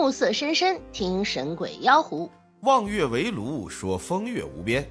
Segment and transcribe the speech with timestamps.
[0.00, 2.30] 暮色深深，听神鬼妖狐。
[2.60, 4.88] 望月围炉，说风月无边。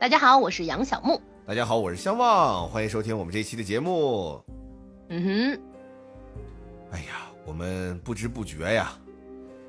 [0.00, 1.22] 大家好，我是杨小木。
[1.46, 4.42] 大家好，我是相望，欢迎收听我们这一期的节目。
[5.10, 5.60] 嗯哼，
[6.90, 8.98] 哎呀，我们不知不觉呀，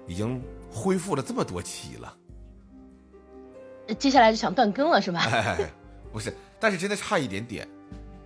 [0.08, 2.18] 已经恢复了这么多期了。
[4.00, 5.21] 接下来就想断更了是吧？
[5.32, 5.70] 哎，
[6.12, 7.70] 不是，但是真的差一点点，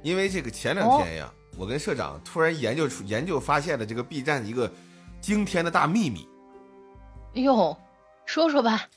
[0.02, 4.72] 因为这个前两天呀，我跟社长突然研究出研究发现了这个 B 站一个
[5.26, 6.28] 惊天的大秘密。
[7.34, 7.76] 哎呦，
[8.28, 8.88] 说说吧。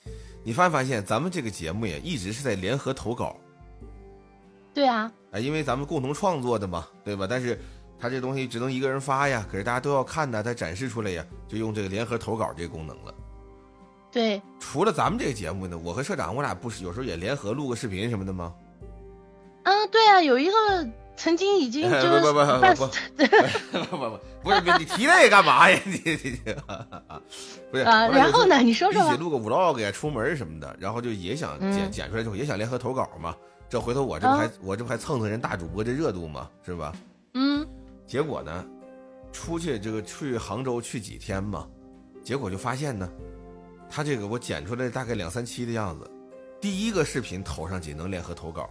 [0.45, 3.35] 你发没发现咱们这个节目也，一直是在联合投稿。
[4.75, 5.11] 对啊。
[5.33, 7.27] 啊，因为咱们共同创作的嘛，对吧？
[7.29, 7.59] 但是
[7.99, 13.15] 他这东西只能一个人发呀，可是大家都要看呢，他展示出来呀，就用这个联合投稿这个功能了。
[14.13, 18.53] 对，除了咱们这个节目呢，我和社长我俩不是有时候也联合录个视频什么的吗？
[19.63, 20.53] 嗯，对啊，有一个
[21.19, 22.45] 曾经已经 就是不不不
[22.77, 25.79] 不不不不是你提那个干嘛呀？
[25.85, 26.41] 你你
[27.73, 28.07] 不是啊？
[28.09, 28.59] 然后呢？
[28.61, 33.35] 你说说一起录个 vlog 呀，出门什么的，然后就也想剪剪出来之后也想联合投稿嘛。
[33.69, 36.95] 这回头我这不还我这不还蹭蹭人大主播这热度嘛，是吧？
[37.35, 37.67] 嗯。
[38.07, 38.65] 结果呢，
[39.33, 41.67] 出去这个去杭州去几天嘛，
[42.25, 43.07] 结果就发现呢。
[43.91, 46.09] 他这个我剪出来大概两三期的样子，
[46.61, 48.69] 第一个视频投上去能联合投稿，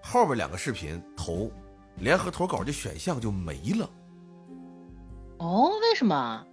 [0.00, 1.50] 后边两个视频投，
[1.98, 3.88] 联合投稿这选项就没了。
[5.38, 6.46] 哦，为什么？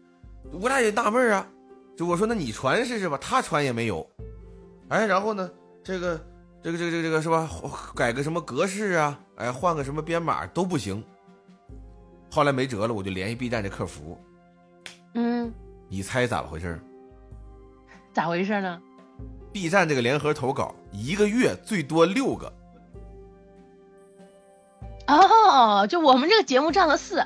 [0.51, 1.47] 我俩也纳闷啊，
[1.95, 4.05] 就我说那你传试试吧，他传也没有。
[4.89, 5.49] 哎，然后呢，
[5.83, 6.19] 这个
[6.61, 7.49] 这个这个这个这个是吧？
[7.95, 9.19] 改个什么格式啊？
[9.37, 11.03] 哎，换个什么编码都不行。
[12.31, 14.17] 后来没辙了，我就联系 B 站这客服。
[15.13, 15.53] 嗯，
[15.89, 16.79] 你猜咋回事？
[18.13, 18.81] 咋回事呢
[19.53, 22.51] ？B 站这个联合投稿一个月最多六个。
[25.07, 27.25] 哦，就我们这个节目占了四，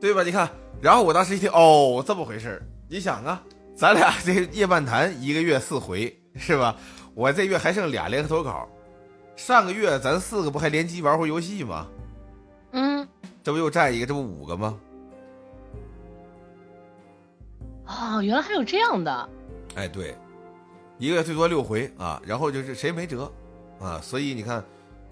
[0.00, 0.22] 对吧？
[0.22, 0.48] 你看，
[0.80, 3.42] 然后我当时一听，哦，这么回事你想啊，
[3.76, 6.76] 咱俩这夜半谈一个月四回是吧？
[7.14, 8.68] 我这月还剩俩联合投稿，
[9.36, 11.88] 上个月咱四个不还联机玩会游戏吗？
[12.72, 13.06] 嗯，
[13.42, 14.78] 这不又占一个，这不五个吗？
[17.86, 19.28] 哦，原来还有这样的。
[19.74, 20.16] 哎，对，
[20.98, 23.30] 一个月最多六回啊，然后就是谁没辙
[23.80, 24.62] 啊，所以你看，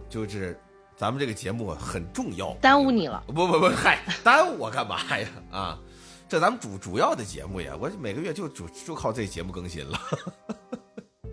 [0.09, 0.59] 就是
[0.97, 3.23] 咱们这个节目很重要，耽误你了？
[3.27, 5.29] 不不不，嗨，耽误我干嘛呀？
[5.51, 5.79] 啊，
[6.29, 10.01] 这咱们主主要的节目呀，我每个月就主就靠这节目更新了。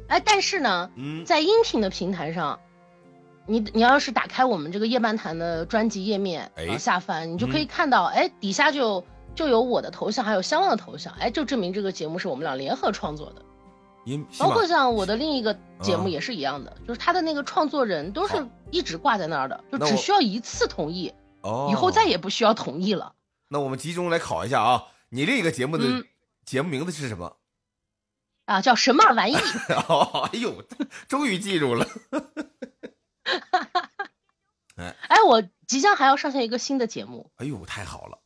[0.09, 2.59] 哎，但是呢，嗯，在音频的平台上，
[3.45, 9.03] 你你要是打开我们这个夜半谈的专辑页面，哎，下翻，你就可以看到，哎，底下就。
[9.35, 13.41] 就有我的头像，还有相望的头像，哎，就证明这个节目是我们俩联合创作的。
[14.37, 23.15] 包括像我的另一个节目也是一样的，就是他的那个创作人都是一直挂在那儿的，就只需要一次同意，哦，以后再也不需要同意了。
[23.47, 25.85] 那我们集中来考一下啊，你另一个节目的
[26.45, 27.37] 节目名字是什么？
[28.45, 29.35] 啊，叫什么玩意？
[29.87, 30.63] 哦，哎呦，
[31.07, 31.87] 终于记住了。
[34.75, 37.31] 哎，哎，我即将还要上线一个新的节目。
[37.37, 38.19] 哎呦，太好了。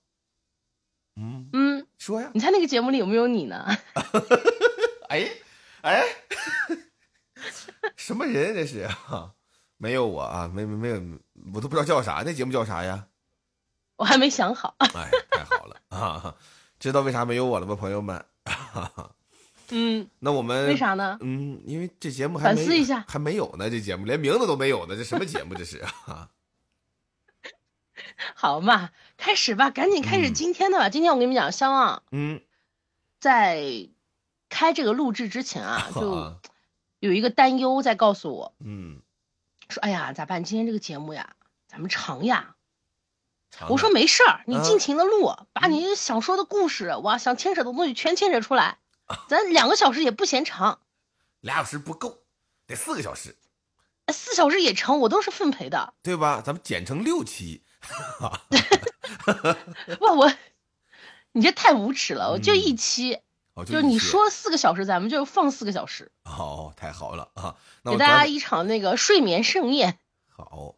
[1.17, 3.63] 嗯嗯，说呀，你猜那个节目里有没有你呢？
[5.09, 5.29] 哎
[5.87, 6.03] 哎，
[7.95, 9.31] 什么人这是啊？
[9.77, 10.95] 没有我啊，没没没有，
[11.53, 12.23] 我都不知道叫啥。
[12.25, 13.07] 那节目叫啥呀？
[13.95, 14.75] 我还没想好。
[14.79, 16.35] 哎，太好了啊！
[16.77, 18.25] 知道为啥没有我了吗，朋友们？
[19.69, 21.17] 嗯， 那我们为啥呢？
[21.21, 23.69] 嗯，因为这节目还反思一下，还没有呢。
[23.69, 26.29] 这节目连名字都没有呢，这什么节目这是啊？
[28.35, 30.89] 好嘛，开始吧，赶紧开始今天的吧。
[30.89, 32.41] 今天我跟你们讲，相望，嗯，
[33.19, 33.87] 在
[34.49, 36.35] 开这个录制之前啊， 就
[36.99, 39.01] 有一个担忧在告诉我，嗯，
[39.69, 40.43] 说哎呀，咋办？
[40.43, 41.35] 今天这个节目呀，
[41.67, 42.55] 咱们长呀。
[43.69, 48.77] 我说没事儿，你尽情的录，把你想说的故事，哇，想牵扯的东西全牵扯出来，
[49.27, 50.79] 咱两个小时也不嫌长。
[51.41, 52.19] 俩小时不够，
[52.67, 53.35] 得四个小时。
[54.13, 56.41] 四小时也成，我都是奉陪的，对吧？
[56.45, 57.63] 咱们剪成六期。
[59.99, 60.31] 不，我，
[61.31, 62.31] 你这太无耻了！
[62.31, 63.19] 我就一期，
[63.65, 66.11] 就你说四个小时，咱们就放四个小时。
[66.23, 67.55] 哦，太好了啊！
[67.83, 69.99] 给大家一场那个睡眠盛宴。
[70.29, 70.75] 好，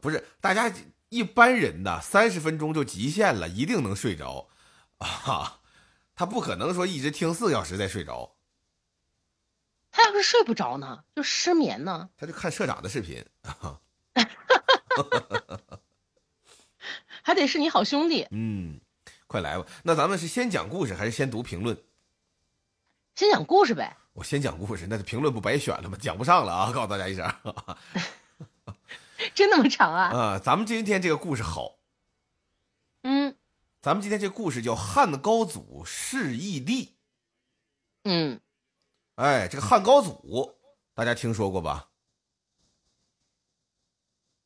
[0.00, 0.72] 不是大家
[1.08, 4.48] 一般人呐，三十分钟就极限了，一定能睡着
[4.98, 5.60] 啊！
[6.14, 8.36] 他不可能说一直听四个小时再睡着。
[9.90, 12.10] 他要是睡不着呢，就失眠呢。
[12.16, 13.80] 他就看社长的视频啊。
[17.22, 18.80] 还得是你好兄弟，嗯，
[19.26, 19.64] 快来吧。
[19.84, 21.76] 那咱们是先讲故事还是先读评论？
[23.14, 23.96] 先讲故事呗。
[24.14, 25.96] 我先讲故事，那评论不白选了吗？
[26.00, 26.70] 讲不上了啊！
[26.72, 27.24] 告诉大家一声。
[29.34, 30.16] 真那么长啊？
[30.16, 31.78] 啊，咱们今天这个故事好。
[33.02, 33.36] 嗯，
[33.80, 36.96] 咱们今天这故事叫汉高祖弑义帝。
[38.04, 38.40] 嗯，
[39.16, 40.54] 哎，这个汉高祖，
[40.94, 41.88] 大家听说过吧？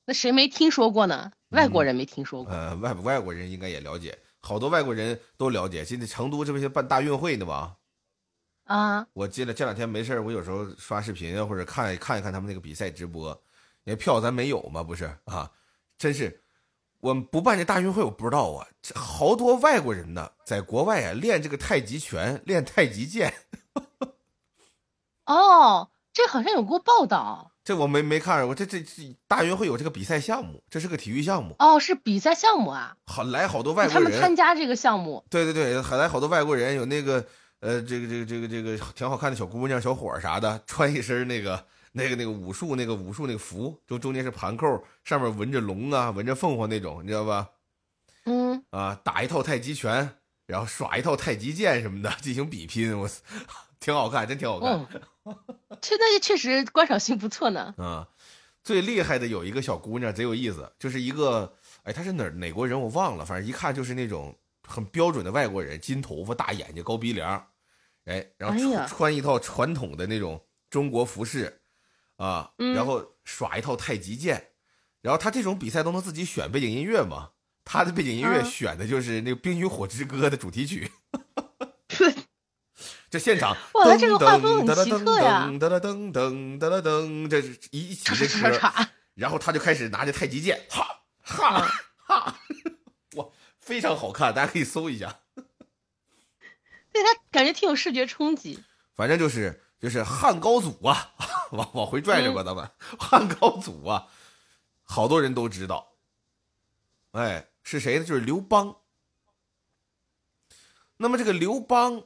[0.05, 1.33] 那谁没听说过呢？
[1.51, 2.53] 外国人没听说过。
[2.53, 5.85] 呃，外外国人应该也了解，好多外国人都了解。
[5.85, 7.77] 现在成都这不是办大运会呢吗？
[8.67, 13.41] 啊，我记得这两天没事我有时候刷视频啊，或者看看一看他们那个比赛直播。
[13.85, 14.83] 那票咱没有吗？
[14.83, 15.49] 不是啊，
[15.97, 16.43] 真是，
[16.99, 18.67] 我们不办这大运会，我不知道啊。
[18.83, 23.33] 这好多外国人呢，在国外啊练这个太极拳，练太极剑。
[25.27, 27.53] 哦，这好像有过报道。
[27.63, 31.55] 这我没没看，我这这这大运会有这个比赛项目，这是个体育项目。
[31.61, 32.97] 哦，是比赛项目啊。
[33.07, 34.05] 好，来好多外国人。
[34.05, 35.25] 他们参加这个项目。
[35.31, 37.25] 对对对，还来好多外国人，有那个
[37.67, 41.65] 呃，这个这个这个这个挺好看的小姑娘、小伙啥的，穿一身那个。
[41.99, 47.49] 那个那个武术那个武术那个服，就中间是盘扣，上面纹着龙啊，纹着凤凰那种，你知道吧？
[48.27, 53.09] 嗯啊，打一套太极拳，然后耍一套太极剑什么的，进行比拼，我
[53.81, 54.87] 挺好看，真挺好看。
[55.81, 57.75] 现在确实观赏性不错呢。
[57.83, 58.07] 啊，
[58.63, 61.51] 最厉害的有一个小姑娘贼有意思，就是一个
[61.85, 64.37] 哎，她是哪哪国人我忘了，反正一看就是那种
[64.69, 67.43] 很标准的外国人，金头发、大眼睛、高鼻梁，
[68.07, 71.61] 哎，然后穿穿一套传统的那种中国服饰。
[72.17, 74.53] 啊，然后耍一套太极剑，
[75.03, 77.33] 然后他这种比赛都能自己选背景音乐嘛？
[77.63, 80.91] 他的背景音乐选的就是那个《冰与火之歌》的主题曲。
[83.11, 85.47] 这现场， 哇，这个画风很奇特呀！
[85.47, 88.59] 噔噔噔噔噔噔，这是一起的歌。
[89.13, 91.69] 然后他就开始拿着太极剑，哈哈
[92.07, 92.39] 哈！
[93.17, 93.27] 哇，
[93.61, 95.21] 非常好看，大家可以搜一下。
[96.97, 98.59] 对他感觉挺有视觉冲击。
[98.95, 101.13] 反正就是就是汉高祖啊。
[101.53, 104.09] 往往回拽着吧，咱们汉高祖啊，
[104.83, 105.93] 好多人都知道。
[107.13, 108.05] 哎，是谁呢？
[108.05, 108.79] 就是刘邦。
[110.97, 112.03] 那么这个刘邦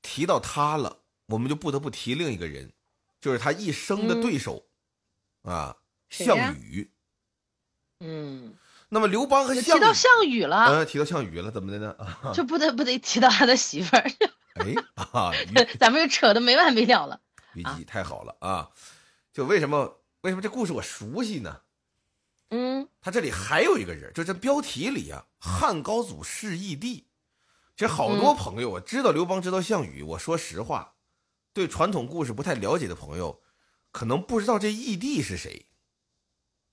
[0.00, 2.72] 提到他了，我们就不得不提另一个人，
[3.20, 4.64] 就是他一生的对手
[5.42, 5.76] 啊，
[6.08, 6.90] 项羽。
[8.00, 8.56] 嗯。
[8.88, 11.96] 那么刘邦和项提到项羽了，呃，提到项羽了，怎么的呢？
[12.32, 14.04] 就不得不得提到他的媳妇儿。
[14.56, 15.32] 哎啊，
[15.78, 17.20] 咱们又扯的没完没了了。
[17.54, 18.70] 虞姬太好了啊！
[19.32, 21.60] 就为什么为什么这故事我熟悉呢？
[22.50, 27.06] 嗯，他这里还有一个人，就这标题里啊，汉高祖是义帝。
[27.76, 30.02] 其实好多朋友啊，知道刘邦，知道项羽。
[30.02, 30.94] 我说实话，
[31.52, 33.42] 对传统故事不太了解的朋友，
[33.90, 35.66] 可能不知道这义帝是谁。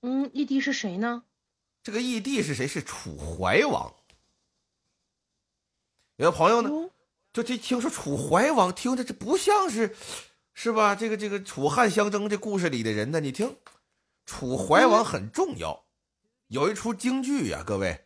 [0.01, 1.23] 嗯，义帝是谁呢？
[1.83, 2.67] 这个义帝是谁？
[2.67, 3.93] 是楚怀王。
[6.15, 6.89] 有的朋友呢，
[7.33, 9.95] 就这听说楚怀王，听着这不像是。
[10.55, 10.93] 是吧？
[10.93, 13.19] 这个这个楚汉相争这故事里的人呢？
[13.19, 13.57] 你听，
[14.27, 15.83] 楚怀王很重要，
[16.47, 18.05] 有一出京剧呀，各位，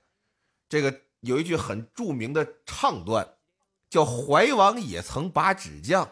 [0.70, 3.36] 这个有一句很著名的唱段，
[3.90, 6.10] 叫“怀王也曾把纸将，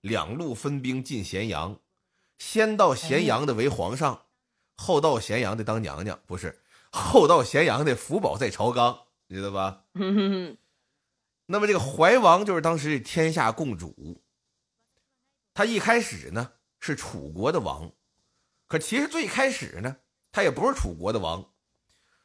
[0.00, 1.78] 两路分兵进咸阳，
[2.38, 4.22] 先到咸阳的为皇上，
[4.76, 6.63] 后到咸阳的当娘娘，不是
[6.94, 9.84] 后到咸阳的福宝在朝纲，知道吧？
[11.46, 14.22] 那么这个怀王就是当时天下共主。
[15.52, 17.90] 他一开始呢是楚国的王，
[18.68, 19.96] 可其实最开始呢
[20.30, 21.52] 他也不是楚国的王。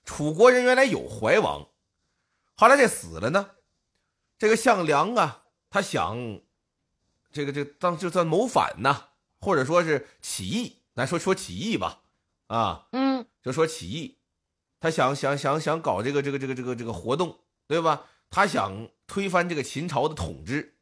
[0.06, 1.68] 楚国人原来有怀王，
[2.56, 3.56] 后来这死了呢。
[4.38, 6.42] 这个项梁啊，他想
[7.32, 12.04] 这个这当就算谋反呐，或者说是起义，咱说说起义吧，
[12.48, 14.19] 啊，嗯，就说起义，
[14.80, 18.06] 他想想想想搞这个这个这个这个这个活动，对吧？
[18.30, 20.76] 他想推翻这个秦朝的统治，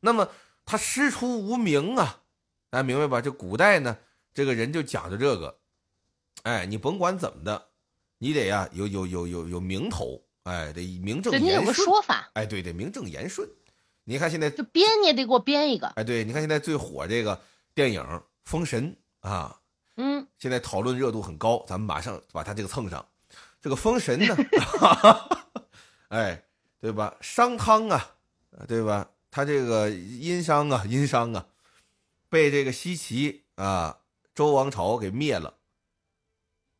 [0.00, 0.28] 那么。
[0.64, 2.22] 他师出无名啊，
[2.70, 3.20] 大家明白吧？
[3.20, 3.98] 这古代呢，
[4.32, 5.58] 这个人就讲究这个，
[6.44, 7.66] 哎，你甭管怎么的，
[8.18, 11.50] 你得呀有有有有有名头，哎，得名正言顺。
[11.50, 13.50] 你有个说法，哎，对对，名正言顺。
[14.04, 17.42] 你看现在就编你也得给我编一个，哎，对，你看现在最火这个
[17.74, 18.00] 电影
[18.44, 18.96] 《封神》
[19.28, 19.60] 啊，
[19.96, 23.04] 嗯，现在讨论热度很高，咱们马上把它这个蹭上。
[23.62, 24.36] 这个《封神》呢，
[26.10, 26.44] 哎，
[26.80, 27.16] 对吧？
[27.20, 28.16] 商汤啊，
[28.66, 29.08] 对吧？
[29.30, 31.46] 他这个殷商啊，殷商啊，
[32.28, 34.00] 被这个西岐啊
[34.34, 35.54] 周王朝给灭了。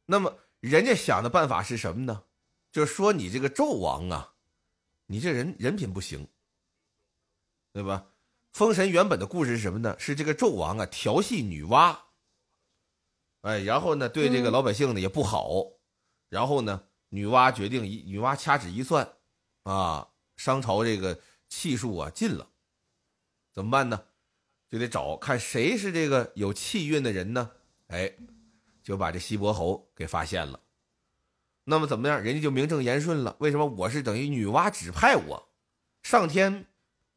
[0.06, 2.24] 那么人家想的办法是什么呢？
[2.72, 4.34] 就是说你这个纣王啊，
[5.06, 6.26] 你这人人品不行，
[7.72, 8.06] 对吧？
[8.52, 9.94] 封神原本的故事是什么呢？
[10.00, 11.96] 是这个纣王啊调戏女娲，
[13.42, 15.48] 哎，然后呢对这个老百姓呢也不好，
[16.32, 19.06] 然后呢女娲决定一女娲掐指一算，
[19.64, 21.20] 啊，商朝这个。
[21.54, 22.48] 气数啊尽了，
[23.52, 24.04] 怎么办呢？
[24.70, 27.50] 就得找看谁是这个有气运的人呢？
[27.88, 28.10] 哎，
[28.82, 30.58] 就把这西伯侯给发现了。
[31.64, 32.22] 那么怎么样？
[32.22, 33.36] 人家就名正言顺了。
[33.38, 33.66] 为什么？
[33.66, 35.50] 我是等于女娲指派我，
[36.02, 36.64] 上天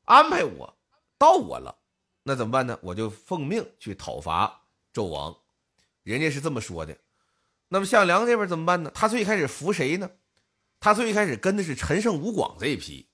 [0.03, 0.77] 安排我
[1.17, 1.77] 到我了，
[2.23, 2.77] 那怎么办呢？
[2.81, 5.33] 我就奉命去讨伐纣王。
[6.03, 6.97] 人家是这么说的。
[7.75, 8.91] 那么项梁这边怎么办呢？
[8.95, 10.09] 他最开始服谁呢？
[10.79, 13.09] 他最开始跟的是陈胜吴广这一批。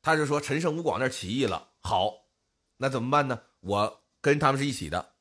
[0.00, 2.28] 他就说陈胜吴广那起义了，好，
[2.76, 3.42] 那怎么办呢？
[3.58, 5.14] 我跟他们是一起的。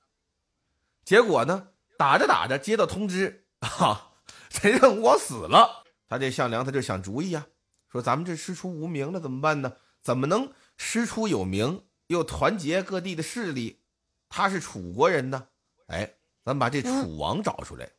[1.03, 4.11] 结果呢，打着打着接到通知，啊，
[4.51, 5.83] 陈胜吴广死了。
[6.07, 7.47] 他这项梁他就想主意啊，
[7.91, 9.77] 说咱们这师出无名了，怎么办呢？
[10.03, 13.81] 怎么能师出有名又团结各地的势力？
[14.29, 15.47] 他是楚国人呢，
[15.87, 17.89] 哎，咱把这楚王找出来。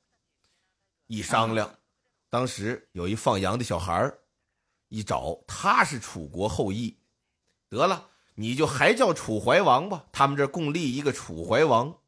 [1.06, 1.78] 一商量，
[2.30, 4.18] 当时有一放羊的小孩儿。
[4.88, 6.98] 一找他是楚国后裔，
[7.70, 10.04] 得了，你就还叫楚怀王吧。
[10.12, 11.98] 他们这共立一个楚怀王。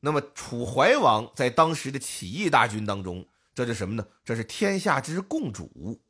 [0.00, 3.24] 那么楚怀王在当时的起义大军当中，
[3.54, 4.04] 这是什么呢？
[4.24, 6.00] 这是天下之共主，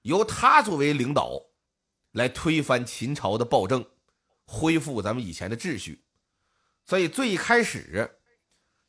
[0.00, 1.42] 由他作为领导，
[2.12, 3.84] 来推翻秦朝的暴政，
[4.46, 6.02] 恢复咱们以前的秩序。
[6.86, 8.19] 所以最开始，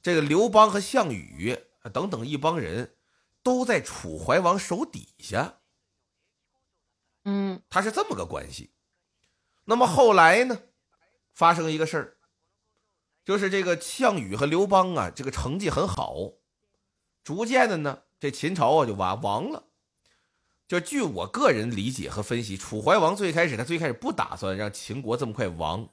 [0.02, 1.58] 这个刘邦和项羽
[1.94, 2.96] 等等一帮人，
[3.44, 5.60] 都在楚怀王手底下。
[7.24, 8.72] 嗯，他是这么个关系。
[9.66, 10.60] 那么后来呢，
[11.34, 12.18] 发生一个事儿，
[13.24, 16.32] 就是这个项羽和刘邦啊，这个成绩很好，
[17.24, 19.66] 逐渐的呢，这秦朝啊就完亡了。
[20.68, 25.90] 就据我个人理解和分析，楚怀王最开始他最开始不打算让秦国这么快亡，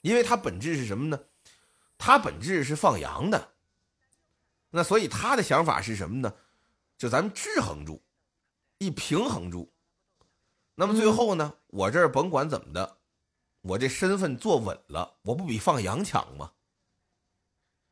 [0.00, 1.20] 因为他本质是什么呢？
[2.00, 3.52] 他本质是放羊的。
[4.70, 6.34] 那所以他的想法是什么呢？
[6.96, 8.02] 就咱们制衡住，
[8.78, 9.72] 一平衡住。
[10.74, 12.96] 那么最后呢，我这儿甭管怎么的，
[13.60, 16.52] 我这身份坐稳了，我不比放羊强吗？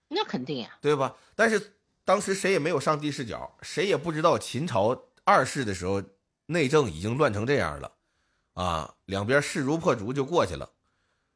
[0.08, 1.16] 那肯定呀，对吧？
[1.34, 6.02] 但是当时谁也没有上帝视角，谁也不知道秦朝二世的时候
[6.46, 7.92] 内政已经乱成这样了，
[8.54, 10.70] 啊，两边势如破竹就过去了，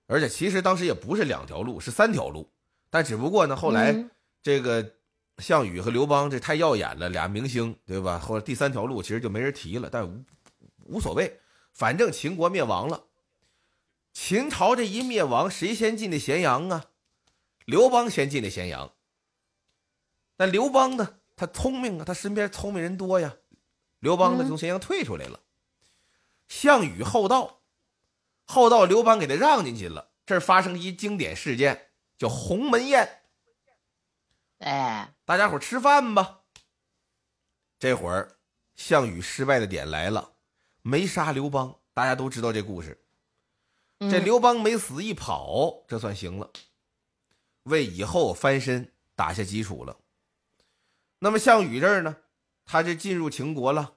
[0.06, 2.50] 而且其实当时也不是两条路，是三条路，
[2.92, 4.04] 但只不过呢，后来
[4.42, 4.96] 这个
[5.38, 8.18] 项羽和刘邦这太耀眼了，俩明星，对吧？
[8.18, 10.22] 或者第三条路其实就没人提了，但无
[10.84, 11.40] 无所谓。
[11.72, 13.04] 反正秦国灭亡了，
[14.12, 16.84] 秦朝这一灭亡，谁先进的咸阳啊？
[17.64, 18.92] 刘邦先进的咸阳。
[20.36, 23.36] 但刘邦呢，他聪明啊，他身边聪明人多呀。
[24.00, 25.40] 刘邦呢，从咸阳退出来了。
[26.46, 27.62] 项羽后到，
[28.44, 30.10] 后到刘邦给他让进去了。
[30.26, 31.91] 这儿发生一经典事件，
[32.22, 33.22] 叫鸿门宴。
[34.58, 36.42] 哎，大家伙吃饭吧。
[37.80, 38.36] 这会儿，
[38.76, 40.34] 项羽失败的点来了。
[40.82, 43.04] 没杀刘邦，大家都知道这故事。
[43.98, 46.48] 这刘邦没死一跑，这算行了，
[47.64, 49.96] 为以后翻身打下基础了。
[51.18, 52.18] 那么项羽这儿呢，
[52.64, 53.94] 他这进入秦国了。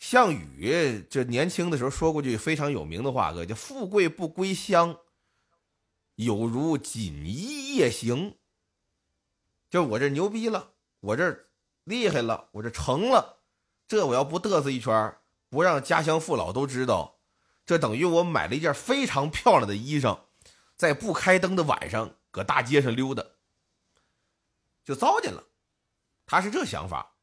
[0.00, 4.98] 项羽这年轻的时候说过句非常有名的话，哥叫“富贵不归乡，
[6.18, 8.36] 有如锦衣夜行”。
[9.70, 11.46] 就我这牛逼了，我这
[11.84, 13.40] 厉害了，我这成了，
[13.86, 15.16] 这我要不嘚瑟一圈
[15.48, 17.18] 不让家乡父老都知道，
[17.64, 20.20] 这等于我买了一件非常漂亮的衣裳，
[20.74, 23.24] 在不开灯的晚上搁大街上溜达，
[24.84, 25.44] 就糟践了。
[26.26, 27.14] 他是这想法。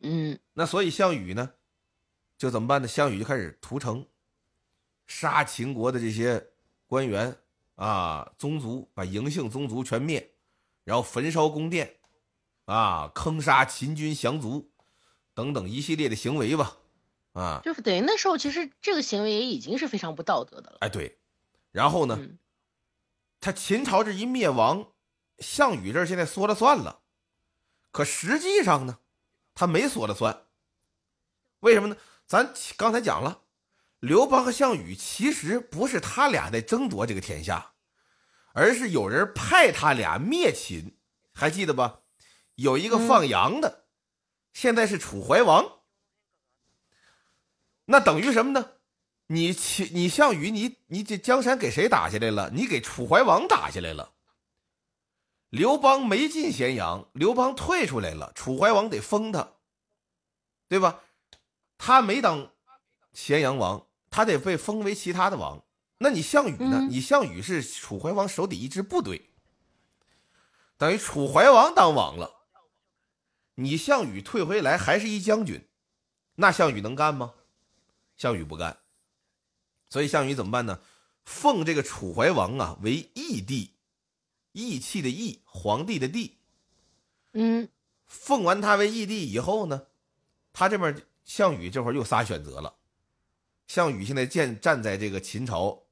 [0.00, 1.54] 嗯，那所以项羽呢，
[2.38, 2.88] 就怎么办呢？
[2.88, 4.06] 项羽就开始屠城，
[5.06, 6.50] 杀秦国的这些
[6.86, 7.38] 官员
[7.74, 10.34] 啊、宗族，把嬴姓宗族全灭，
[10.84, 11.96] 然后焚烧宫殿，
[12.66, 14.70] 啊，坑杀秦军降卒，
[15.34, 16.76] 等等一系列的行为吧。
[17.32, 20.78] 啊，就是等于那时候，其实这个行为也已经是非常不道德的了。
[20.80, 21.18] 哎，对，
[21.72, 22.18] 然后呢，
[23.40, 24.92] 他秦朝这一灭亡，
[25.38, 27.00] 项羽这现在说了算了，
[27.90, 29.00] 可实际上呢，
[29.54, 30.46] 他没说了算。
[31.60, 31.96] 为什么呢？
[32.26, 33.42] 咱刚才讲了，
[34.04, 37.72] 刘邦和项羽其实不是他俩在争夺这个天下，
[38.52, 40.98] 而是有人派他俩灭秦，
[41.32, 42.00] 还记得吧？
[42.54, 43.86] 有一个放羊的，
[44.52, 45.80] 现在是楚怀王。
[47.86, 48.72] 那等于什么呢？
[49.28, 52.50] 你秦，你项羽，你你这江山给谁打下来了？
[52.50, 54.12] 你给楚怀王打下来了。
[55.48, 59.54] 刘邦没进咸阳，刘邦退出来了，楚怀王得封他，
[60.68, 61.00] 对吧？
[61.78, 62.52] 他没当
[63.14, 65.60] 咸阳王，他得被封为其他的王。
[65.98, 66.86] 那你项羽呢？
[66.88, 69.30] 你项羽是楚怀王手底一支部队，
[70.78, 72.32] 等于楚怀王当王了。
[73.56, 75.66] 你项羽退回来还是一将军，
[76.36, 77.34] 那项羽能干吗？
[78.16, 78.78] 项羽不干，
[79.90, 80.78] 所以项羽怎么办呢？
[81.24, 83.72] 奉这个楚怀王啊为义帝，
[84.52, 86.38] 义气的义，皇帝的帝。
[87.32, 87.68] 嗯，
[88.06, 89.88] 奉完他为义帝以后呢，
[90.52, 92.76] 他这边项羽这会儿又仨选择了。
[93.66, 95.82] 项羽现在建站在这个秦朝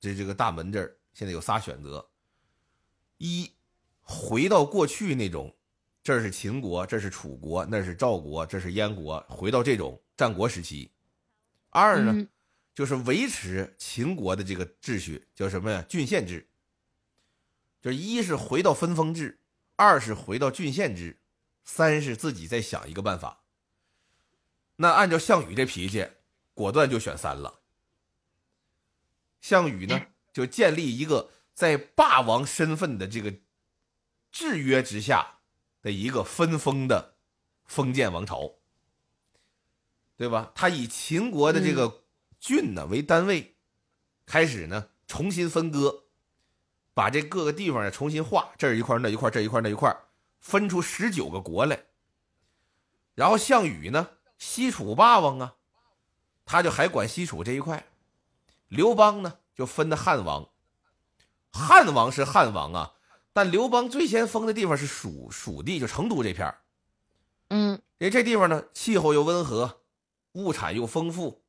[0.00, 2.10] 这这个大门这儿，现在有仨选择：
[3.18, 3.50] 一，
[4.00, 5.54] 回到过去那种，
[6.02, 10.90] 这是秦国，这是楚国，那是赵国，这是燕国，回到这种战国时期；
[11.70, 12.26] 二呢，
[12.74, 15.84] 就是维持秦国的这个秩序，叫什么呀？
[15.88, 16.48] 郡县制。
[17.80, 19.38] 就一是回到分封制，
[19.76, 21.20] 二是回到郡县制，
[21.64, 23.44] 三是自己再想一个办法。
[24.76, 26.08] 那按照项羽这脾气，
[26.58, 27.60] 果断就选三了。
[29.40, 33.32] 项羽呢，就建立一个在霸王身份的这个
[34.32, 35.38] 制约之下
[35.80, 37.14] 的一个分封的
[37.64, 38.56] 封建王朝，
[40.16, 40.50] 对吧？
[40.52, 42.02] 他以秦国的这个
[42.40, 43.54] 郡呢为单位，
[44.26, 46.06] 开始呢重新分割。
[46.92, 49.96] 把这各个地方呢重新划，这一块那一块，这一块那一块，
[50.40, 51.84] 分出十九个国来。
[53.14, 55.54] 然后项羽呢，西楚霸王啊，
[56.48, 57.84] 他就还管西楚这一块。
[58.68, 60.48] 刘邦呢，就分的汉王。
[61.52, 62.94] 汉王是汉王啊，
[63.34, 66.54] 但刘邦最先封的地方是蜀蜀地，就成都这片
[67.50, 69.82] 嗯，因为这地方呢，气候又温和，
[70.32, 71.42] 物产又丰富，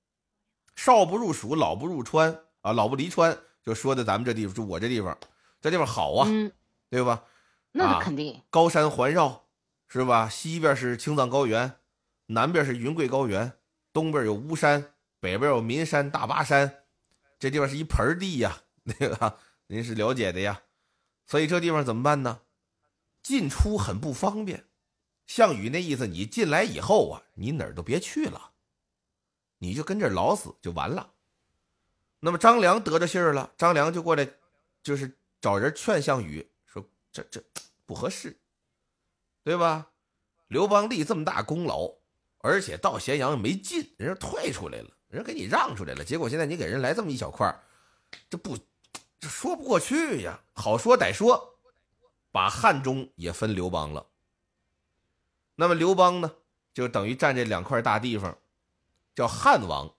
[0.75, 5.17] 少不入蜀，老不入川啊，老不离川，就说的咱们这地方，就我这地方。
[5.61, 6.27] 这地方好啊，
[6.89, 7.23] 对吧？
[7.71, 8.41] 那肯定。
[8.49, 9.45] 高山环绕，
[9.87, 10.27] 是吧？
[10.27, 11.79] 西边是青藏高原，
[12.25, 13.53] 南边是云贵高原，
[13.93, 16.83] 东边有巫山，北边有岷山、大巴山。
[17.39, 20.61] 这地方是一盆地呀，那个您是了解的呀。
[21.25, 22.41] 所以这地方怎么办呢？
[23.21, 24.65] 进出很不方便。
[25.27, 28.51] 项羽那意思，你进来以后啊，你哪儿都别去了，
[29.59, 31.11] 你就跟这儿老死就完了。
[32.19, 34.27] 那么张良得着信儿了，张良就过来，
[34.83, 35.15] 就是。
[35.41, 37.41] 找人劝项羽说：“这这
[37.85, 38.37] 不合适，
[39.41, 39.89] 对吧？
[40.49, 41.89] 刘邦立这么大功劳，
[42.39, 46.03] 而且到咸阳没进，人家退出来了，人给你让出来了。
[46.03, 47.47] 结果现在你给人来这么一小块
[48.29, 48.57] 这不
[49.19, 50.41] 这说不过去呀。
[50.53, 51.59] 好说歹说，
[52.31, 54.07] 把汉中也分刘邦了。
[55.55, 56.35] 那么刘邦呢，
[56.73, 58.37] 就等于占这两块大地方，
[59.13, 59.93] 叫汉王。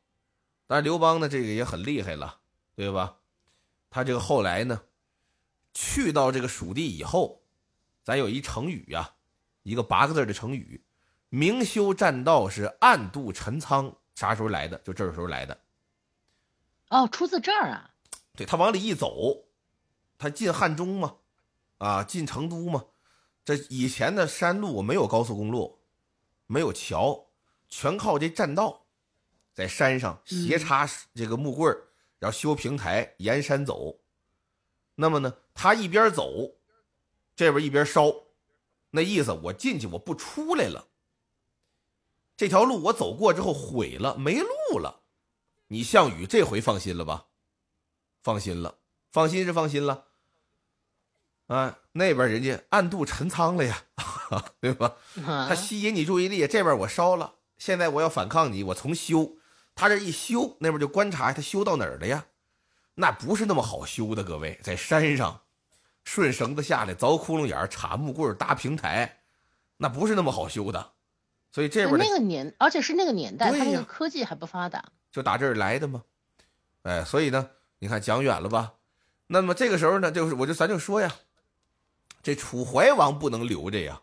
[0.66, 2.40] 但是刘邦呢，这个也很厉害了，
[2.74, 3.18] 对吧？
[3.90, 4.82] 他这个后来呢？”
[5.72, 7.44] 去到这个蜀地以后，
[8.02, 9.14] 咱有一成语呀，
[9.62, 10.84] 一个八个字的成语
[11.30, 14.76] ，“明修栈道是暗度陈仓”，啥时候来的？
[14.78, 15.58] 就这时候来的。
[16.90, 17.90] 哦，出自这儿啊？
[18.36, 19.44] 对他往里一走，
[20.18, 21.16] 他进汉中嘛，
[21.78, 22.84] 啊，进成都嘛。
[23.44, 25.78] 这以前的山路没有高速公路，
[26.46, 27.26] 没有桥，
[27.68, 28.86] 全靠这栈道，
[29.54, 31.76] 在山上斜插这个木棍
[32.18, 33.98] 然后修平台，沿山走。
[34.96, 35.34] 那么呢？
[35.54, 36.56] 他一边走，
[37.36, 38.12] 这边一边烧，
[38.90, 40.88] 那意思我进去我不出来了。
[42.40, 45.02] 这条路我走过之后毁了，没路了。
[45.66, 47.26] 你项羽这回放心了吧？
[48.22, 48.78] 放心了，
[49.12, 50.06] 放心是放心了。
[51.48, 53.82] 啊，那边人家暗度陈仓了呀，
[54.58, 54.96] 对吧？
[55.22, 59.36] 他吸引你注意力，这边我烧了，现在我要反抗你，我重修。
[59.74, 62.24] 他这一修，那边就观察他修到哪儿了呀？
[62.94, 65.42] 那不是那么好修的，各位，在山上。
[66.04, 69.24] 顺绳子下来，凿窟窿眼儿，插木棍搭平台，
[69.76, 70.92] 那不是那么好修的。
[71.52, 76.04] 所以这边那个年，而且是那个年代，他那个科技还不发达，就打这儿来的嘛？
[76.82, 78.74] 哎，所以呢，你看讲远了吧？
[79.26, 81.14] 那么这个时候呢，就是我就咱就说呀，
[82.22, 84.02] 这楚怀王不能留着呀，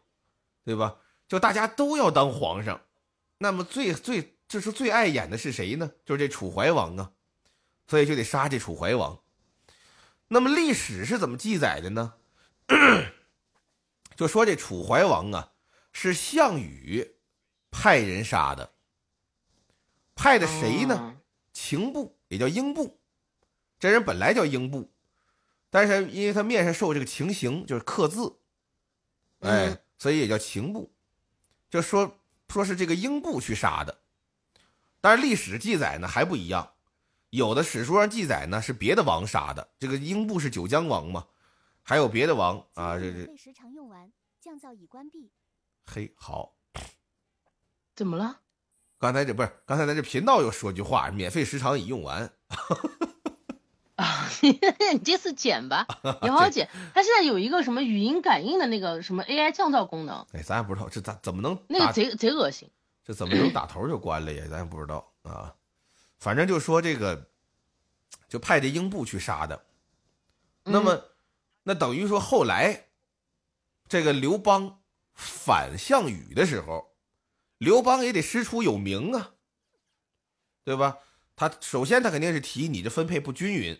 [0.63, 0.97] 对吧？
[1.27, 2.81] 就大家都要当皇上，
[3.37, 5.91] 那么最最就是最碍眼的是谁呢？
[6.05, 7.11] 就是这楚怀王啊，
[7.87, 9.19] 所以就得杀这楚怀王。
[10.29, 12.13] 那么历史是怎么记载的呢？
[14.15, 15.51] 就说这楚怀王啊，
[15.91, 17.15] 是项羽
[17.79, 18.73] 派人杀的，
[20.15, 21.15] 派的谁呢？
[21.53, 22.99] 情部也叫英部，
[23.79, 24.91] 这人本来叫英部，
[25.69, 28.39] 但是因为他面上受这个情刑，就是刻字，
[29.41, 30.91] 哎，所以也叫情部。
[31.69, 32.17] 就说
[32.49, 33.99] 说是这个英部去杀的，
[34.99, 36.73] 但是历史记载呢还不一样。
[37.29, 39.69] 有的史书上记载呢，是别的王杀的。
[39.77, 41.27] 这个英部是九江王嘛，
[41.83, 42.97] 还有别的王啊。
[42.97, 43.37] 这这。
[43.37, 44.11] 时常用完，
[44.41, 45.31] 降噪已关闭。
[45.85, 46.56] 嘿，好。
[47.97, 48.41] 怎么了？
[48.99, 52.31] 刚才这不是刚才咱这频道又说句话，免费时长已用完。
[53.95, 55.87] 啊，你这次剪吧，
[56.21, 56.69] 你好好剪。
[56.93, 60.23] 它现在有一个什么语音感应的那个什么 AI 降噪功能。
[60.33, 62.69] 哎，咱也不知道这咋怎么能那个贼贼恶心。
[63.03, 64.45] 这怎么能打头就关了呀？
[64.47, 65.55] 咱也不知道啊。
[66.19, 67.27] 反正就说这个，
[68.29, 69.65] 就派这英布去杀的。
[70.65, 71.03] 那么，
[71.63, 72.85] 那等于说后来，
[73.89, 74.81] 这个刘邦
[75.15, 76.86] 反项羽的时候，
[77.57, 79.33] 刘邦也得师出有名啊，
[80.63, 80.99] 对吧？
[81.35, 83.79] 他首先他肯定是提你这分配不均匀，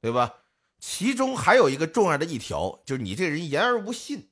[0.00, 0.40] 对吧？
[0.78, 4.30] 其中还有一个重要的一条，就是你这人言而无信，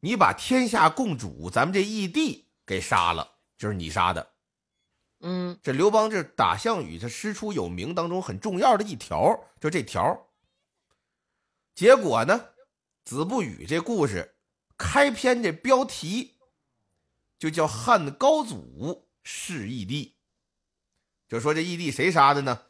[0.00, 4.32] 你把天下共主咱们这义帝给杀了，就是你杀的。
[5.20, 10.28] 嗯，这刘邦这打项羽，他师出有名当中很重要的一条，就这条。
[11.74, 12.50] 结果呢，
[13.04, 14.36] 子不语这故事
[14.78, 16.33] 开篇这标题
[17.44, 20.14] 就叫汉高祖弑义帝，
[21.28, 22.62] 就说这义帝谁杀的呢？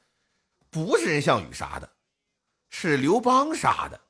[0.68, 1.90] 不是人项羽杀的。
[2.70, 4.00] 是刘邦杀的，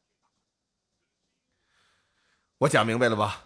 [2.56, 3.44] 我讲明白了吧？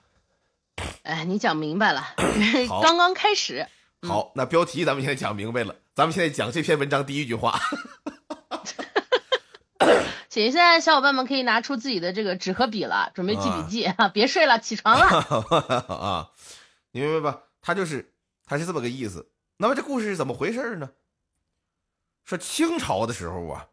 [1.02, 2.14] 哎，你讲明白了，
[2.84, 3.66] 刚刚开始。
[4.02, 7.60] 好，那标题咱们现在讲明白了，咱们现在讲这篇文章第一句话。
[10.28, 14.08] 请现在小伙伴们可以拿出自己的这个纸和笔了，准备记笔记啊！
[14.08, 15.04] 别睡了，起床了
[15.96, 16.30] 啊！
[16.98, 17.42] 你明白吧？
[17.60, 18.12] 他就是
[18.44, 19.30] 他是这么个意思。
[19.56, 20.90] 那么这故事是怎么回事呢？
[22.24, 23.68] 说清朝的时候啊。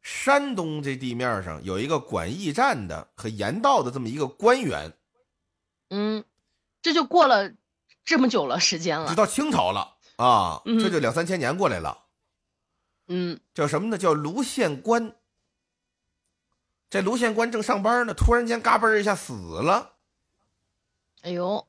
[0.00, 4.96] 山东这地面上有一个管驿站的和盐道的这么一个官员，
[5.90, 6.24] 嗯，
[6.80, 7.52] 这就过了
[8.04, 12.04] 这么久了时间了，就到清朝了啊，这就两三千年过来了，
[13.08, 13.98] 嗯，叫什么呢？
[13.98, 15.14] 叫卢县官。
[16.88, 19.96] 这卢县官正上班呢，突然间嘎嘣一下死了，
[21.20, 21.67] 哎呦，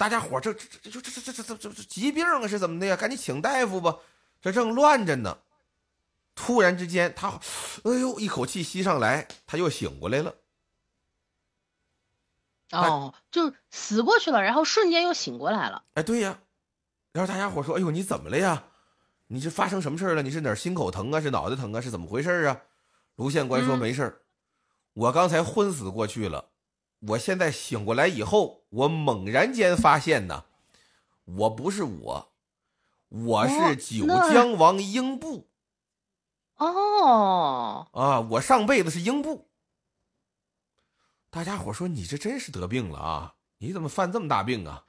[0.00, 2.96] 大家伙这这这这这这这这这疾病啊是怎么的呀？
[2.96, 3.98] 赶紧请大夫吧，
[4.40, 5.36] 这正乱着呢。
[6.34, 7.28] 突然之间，他，
[7.84, 10.34] 哎呦，一口气吸上来，他又醒过来了。
[12.70, 15.84] 哦，就死过去了，然后瞬间又醒过来了。
[15.92, 16.38] 哎，对呀。
[17.12, 18.64] 然后大家伙说：“哎呦，你怎么了呀？
[19.26, 20.22] 你是发生什么事了？
[20.22, 21.20] 你是哪心口疼啊？
[21.20, 21.80] 是脑袋疼啊？
[21.82, 22.58] 是怎么回事啊？”
[23.16, 24.22] 卢县官说：“没事
[24.94, 26.49] 我刚才昏死过去了，
[27.00, 30.44] 我现在醒过来以后，我猛然间发现呢，
[31.24, 32.32] 我不是我，
[33.08, 35.48] 我是九江王英布。”
[36.56, 39.48] 哦，啊，我上辈子是英布。
[41.30, 43.34] 大家伙说你这真是得病了啊！
[43.58, 44.84] 你怎么犯这么大病啊？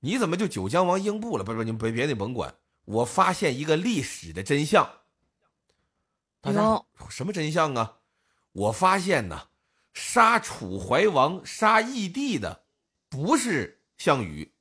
[0.00, 1.44] 你怎么就九江王英布了？
[1.44, 2.52] 不不，你别别的甭管。
[2.84, 4.90] 我发现一个历史的真相。
[6.40, 7.98] 大家什么真相啊？
[8.50, 9.48] 我发现呢，
[9.92, 12.64] 杀楚怀王、杀义帝的
[13.08, 14.52] 不是项羽，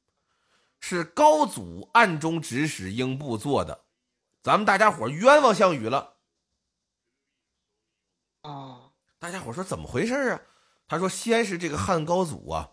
[0.79, 3.85] 是高祖暗中指使英布做的。
[4.43, 6.17] 咱们大家伙冤枉项羽了。
[8.43, 10.41] 哦，大家伙说怎么回事啊？
[10.87, 12.71] 他说先是这个汉高祖啊，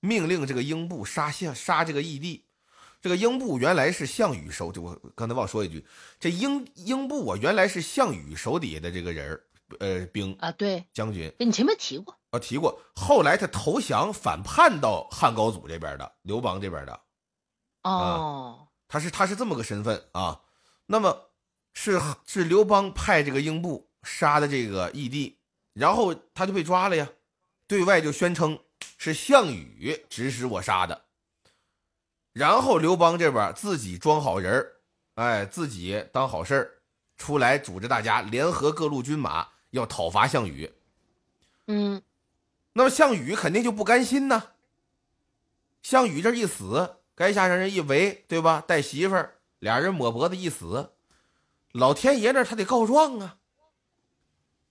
[0.00, 2.46] 命令这个英布杀项杀这个义帝。
[3.00, 5.86] 这个英布原来是项羽手，就我刚才忘说一句，
[6.18, 9.40] 这英英布啊原来是项羽手底下的这个人
[9.80, 11.32] 呃，兵啊，对，将军。
[11.38, 12.80] 你前面提过啊，提过。
[12.94, 17.00] 后来他投降反叛到汉高祖这边的，刘邦这边的。
[17.82, 20.40] 哦，他是他是这么个身份啊。
[20.86, 21.30] 那么，
[21.74, 25.38] 是是刘邦派这个英布杀的这个义帝，
[25.74, 27.08] 然后他就被抓了呀，
[27.66, 28.58] 对外就宣称
[28.96, 31.04] 是项羽指使我杀的。
[32.32, 34.66] 然后刘邦这边自己装好人
[35.14, 36.82] 哎，自己当好事
[37.16, 40.72] 出来组织大家联合各路军马要讨伐项羽。
[41.66, 42.02] 嗯，
[42.72, 44.42] 那么项羽肯定就不甘心呢。
[45.82, 48.62] 项羽这一死，垓下让人一围，对吧？
[48.66, 49.34] 带媳妇儿。
[49.60, 50.92] 俩人抹脖子一死，
[51.72, 53.38] 老天爷那他得告状啊，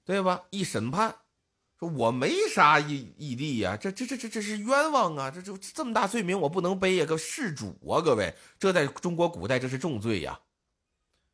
[0.05, 0.45] 对吧？
[0.49, 1.13] 一审判，
[1.77, 5.29] 说我没杀义义弟呀，这这这这这是冤枉啊！
[5.29, 7.99] 这这这么大罪名我不能背呀，个弑主啊！
[7.99, 10.39] 各位，这在中国古代这是重罪呀，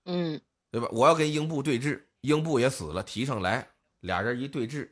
[0.05, 0.87] 嗯，对吧？
[0.91, 3.67] 我要跟英布对峙，英布也死了，提上来，
[3.99, 4.89] 俩人一对峙，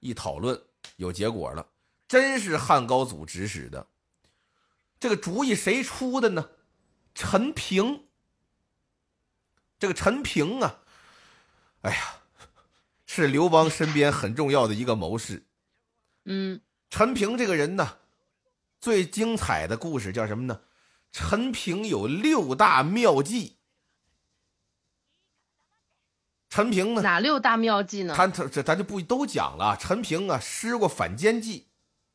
[0.00, 0.58] 一讨论，
[0.96, 1.66] 有结果了，
[2.08, 3.86] 真是汉高祖指使的，
[4.98, 6.48] 这个主意谁出的呢？
[7.14, 8.06] 陈平，
[9.78, 10.80] 这个陈平啊，
[11.82, 12.22] 哎呀，
[13.04, 15.44] 是刘邦身边很重要的一个谋士。
[16.24, 16.58] 嗯，
[16.88, 17.98] 陈平这个人呢，
[18.80, 20.62] 最精彩的故事叫什么呢？
[21.10, 23.58] 陈平有六大妙计。
[26.52, 27.00] 陈平呢？
[27.00, 28.12] 哪六大妙计呢？
[28.14, 29.74] 他他这咱就不都讲了。
[29.80, 31.66] 陈平啊，施过反间计，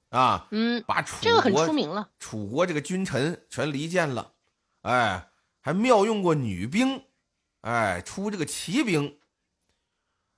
[0.10, 2.08] 啊，嗯，把楚这个很出名了。
[2.20, 4.34] 楚国这个君臣全离间了。
[4.84, 7.04] 哎，还妙用过女兵，
[7.62, 9.18] 哎，出这个骑兵。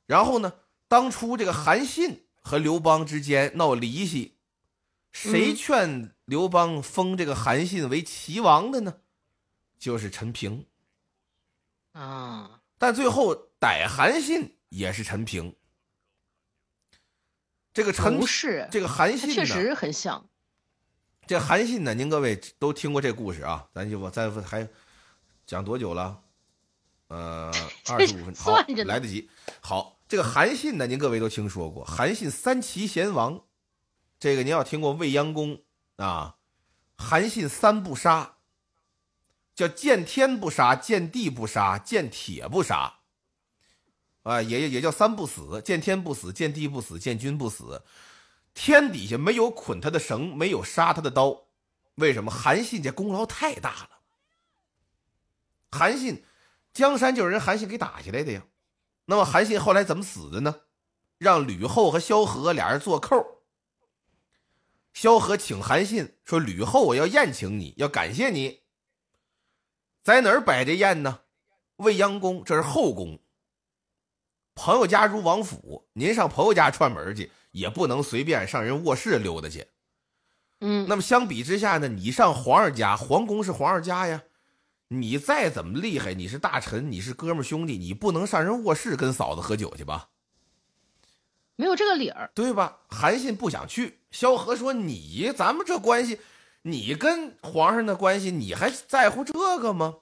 [0.06, 0.54] 然后呢，
[0.88, 4.38] 当初这个韩信和刘邦之间闹离析，
[5.12, 8.94] 谁劝刘邦封这个韩信为齐王的呢？
[9.78, 10.66] 就是陈平。
[11.92, 15.56] 啊，但最后逮韩信也是陈平。
[17.74, 20.28] 这个陈不是这个韩信确实很像。
[21.28, 23.70] 这韩信呢，您各位都听过这故事啊？
[23.74, 24.68] 咱就咱还
[25.46, 26.22] 讲多久了？
[27.08, 27.52] 呃，
[27.88, 28.52] 二十五分，好，
[28.86, 29.30] 来得及。
[29.62, 33.46] 好，这个韩信呢，您各位都听说过，韩信三齐贤王，
[34.20, 35.62] 这个您要听过未央宫
[35.98, 36.38] 啊。
[36.98, 38.38] 韩信三不杀，
[39.56, 42.99] 叫见天不杀，见地不杀，见铁不杀。
[44.24, 47.84] 啊，也也叫三不死：见天不死，见地不死，见君不死。
[48.54, 51.46] 天底下没有捆他的绳，没有杀他的刀。
[51.96, 52.30] 为什么？
[52.30, 53.90] 韩信这功劳太大了。
[55.72, 56.24] 韩信，
[56.74, 58.44] 江山就是人韩信给打下来的呀。
[59.06, 60.62] 那么韩信后来怎么死的呢？
[61.18, 63.44] 让吕后和萧何俩人做扣。
[64.94, 68.62] 萧何请韩信说：“吕后我要宴请你，要感谢你。
[70.04, 71.22] 在哪儿摆这宴呢？
[71.78, 73.20] 未央宫，这是后宫。
[74.62, 79.66] 朋友家如王府，您上朋友家串门去，也不能随便上人卧室溜达去。
[80.60, 84.22] 嗯，那么相比之下呢，你上皇上家，皇宫是皇上家呀。
[84.90, 90.10] 你再怎么厉害，你是大臣，你是哥们兄弟，你不能上人卧室跟嫂子喝酒去吧？”
[91.56, 92.80] 没有这个理儿，对吧？
[92.90, 94.00] 韩信不想去。
[94.12, 96.20] 萧何说：“你咱们这关系，
[96.64, 100.00] 你跟皇上的关系，你还在乎这个吗？”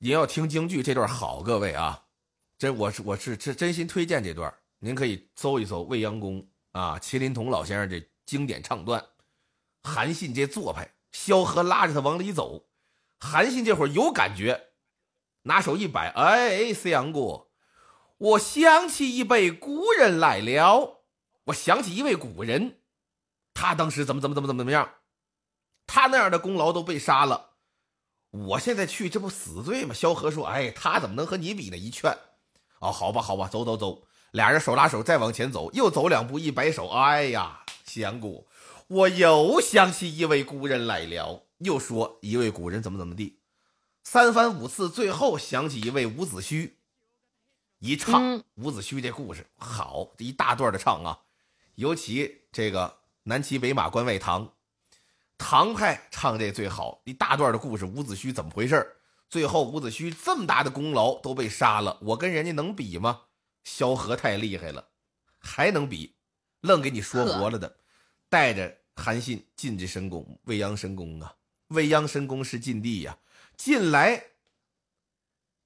[0.00, 2.04] 您要听京剧这段好，各位啊，
[2.60, 9.02] 这我是我是真真心推荐这段，您可以搜一搜未央宫啊，麒麟童老先生这经典唱段。
[9.82, 12.68] 韩信这做派，萧何拉着他往里走，
[13.18, 14.72] 韩信这会儿有感觉，
[15.44, 17.46] 拿手一摆，哎，思阳哥。
[18.18, 21.04] 我想起一位古人来了，
[21.44, 22.82] 我想起一位古人，
[23.54, 24.96] 他当时怎么怎么怎么怎么怎么样，
[25.86, 27.52] 他那样的功劳都被杀了，
[28.28, 29.94] 我现在去这不死罪吗？
[29.94, 32.14] 萧何说：“哎，他怎么能和你比呢？”一劝，
[32.80, 38.44] 哦，好吧，好吧，走走走，俩人手拉手再往前走，又走两步，一摆手，哎呀，相公，
[38.88, 43.38] 我又想起一位古人来了，又说一位古人怎么怎么地，
[44.02, 46.72] 三番五次，最后想起一位伍子胥。
[47.80, 51.18] 一唱伍子胥这故事好，这一大段的唱啊，
[51.76, 54.52] 尤其这个南齐北马关外唐，
[55.38, 58.99] 唐派唱这最好，一大段的故事，伍子胥怎么回事
[59.30, 63.22] 最后伍子胥这么大的功劳都被杀了，我跟人家能比吗？
[63.64, 64.90] 萧何太厉害了，
[65.38, 66.16] 还能比？
[66.62, 67.78] 愣给你说活了的，
[68.28, 71.36] 带着韩信进这深宫，未央深宫啊，
[71.68, 73.18] 未央深宫是禁地呀，
[73.56, 74.24] 进来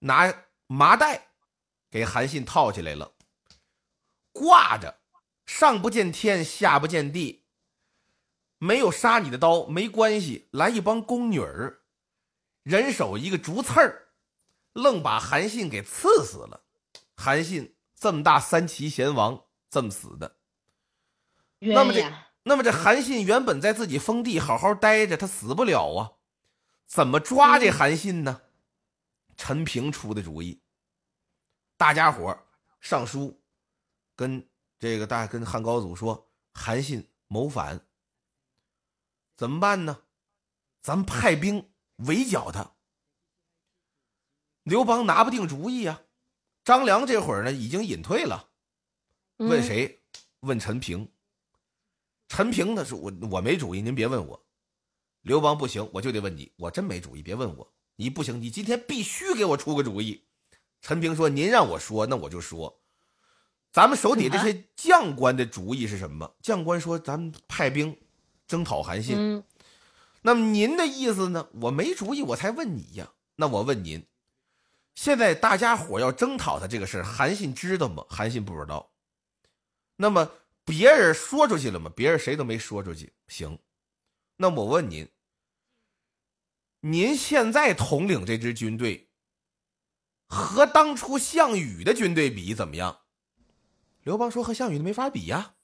[0.00, 1.28] 拿麻袋。
[1.90, 3.12] 给韩信套起来了，
[4.32, 4.98] 挂着，
[5.46, 7.44] 上不见天，下不见地。
[8.58, 11.83] 没有杀你的刀没关系，来一帮宫女儿，
[12.64, 14.08] 人手一个竹刺儿，
[14.72, 16.64] 愣把韩信给刺死了。
[17.14, 20.36] 韩信这么大三齐贤王这么死的，
[21.60, 26.12] 那么这那么这韩信原本在自己封地好好待着，他死不了啊？
[26.86, 28.42] 怎么抓这韩信呢？
[29.36, 30.62] 陈平出的主意。
[31.76, 32.46] 大家伙
[32.80, 33.42] 上书，
[34.16, 34.48] 跟
[34.78, 37.86] 这个大跟汉高祖说，韩信谋反，
[39.36, 40.02] 怎么办呢？
[40.80, 42.72] 咱们派兵围剿他。
[44.62, 46.02] 刘邦拿不定主意啊。
[46.64, 48.48] 张良这会儿呢已经隐退了，
[49.36, 50.02] 问谁？
[50.40, 51.10] 问陈平。
[52.28, 54.46] 陈平他说：“我我没主意，您别问我。”
[55.20, 57.74] 刘邦不行，我就得问你，我真没主意，别问我。
[57.96, 60.26] 你不行，你今天必须给我出个主意。
[60.80, 62.82] 陈平说：“您让我说，那我就说，
[63.70, 66.34] 咱们手底这些将官的主意是什么？
[66.40, 67.94] 将官说，咱们派兵
[68.46, 69.44] 征讨韩信。
[70.26, 71.50] 那么您的意思呢？
[71.52, 73.12] 我没主意，我才问你呀。
[73.36, 74.06] 那我问您，
[74.94, 78.06] 现在大家伙要征讨他这个事韩信知道吗？
[78.08, 78.90] 韩信不知道。
[79.96, 80.30] 那么
[80.64, 81.92] 别人说出去了吗？
[81.94, 83.12] 别人谁都没说出去。
[83.28, 83.58] 行，
[84.38, 85.06] 那我问您，
[86.80, 89.10] 您现在统领这支军队？”
[90.26, 93.00] 和当初项羽的军队比怎么样？
[94.04, 95.56] 刘邦说：“和项羽的没法比呀。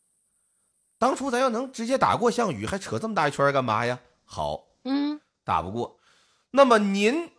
[0.99, 3.99] 当初咱要能直接打过项羽，还扯这么大一圈干嘛呀？
[4.33, 5.99] 好，嗯，打不过。
[6.53, 7.33] 那么您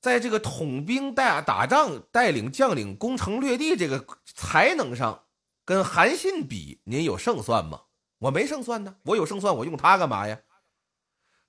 [0.00, 5.26] 在这个统兵带打仗、带领将领攻城略地这个才能上，
[5.64, 7.82] 跟韩信比，您有胜算吗？
[8.18, 8.96] 我没胜算呢。
[9.04, 10.40] 我有胜算，我用他干嘛呀？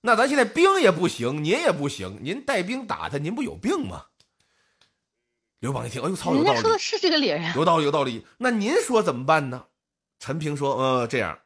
[0.01, 4.05] 那咱现在兵也不行，您也不行，您带兵打他，您不有病吗？”
[5.57, 6.61] 刘邦一听，哎呦，操，有道理。
[6.61, 8.27] 说的是这个理儿啊有道理，有道理。
[8.37, 9.65] 那您说怎么办呢？
[10.19, 11.39] 陈平说：“呃，这样，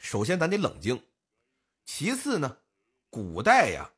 [0.00, 1.02] 首先咱得冷静，
[1.84, 2.58] 其次呢，
[3.10, 3.92] 古代呀，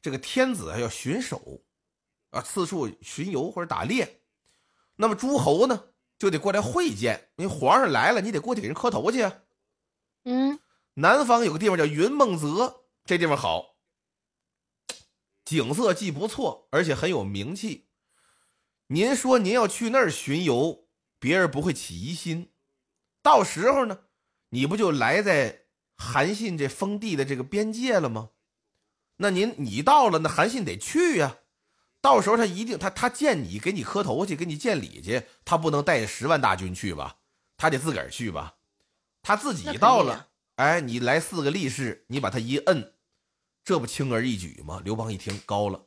[0.00, 1.62] 这个天子要巡守，
[2.30, 4.22] 啊，四处巡游或者打猎。
[4.96, 7.30] 那么诸侯呢，就得过来会见。
[7.36, 9.30] 因为皇上来了，你得过去给人磕头去。
[10.24, 10.60] 嗯，
[10.94, 13.76] 南方有个地方叫云梦泽，这地方好，
[15.44, 17.88] 景色既不错，而且很有名气。
[18.88, 22.52] 您说您要去那儿巡游，别人不会起疑心。
[23.22, 24.04] 到时候呢，
[24.50, 25.61] 你不就来在
[25.96, 28.30] 韩信这封地的这个边界了吗？
[29.16, 31.38] 那您你到了，那韩信得去呀。
[32.00, 37.18] 到时候他一定他他见你给你磕头去，给你见礼去，他不能带着十万大军去吧？
[37.56, 38.56] 他得自个儿去吧？
[39.22, 42.94] 他自己到了，哎，你来四个力士，你把他一摁，
[43.62, 44.82] 这不轻而易举吗？
[44.84, 45.86] 刘邦一听高了，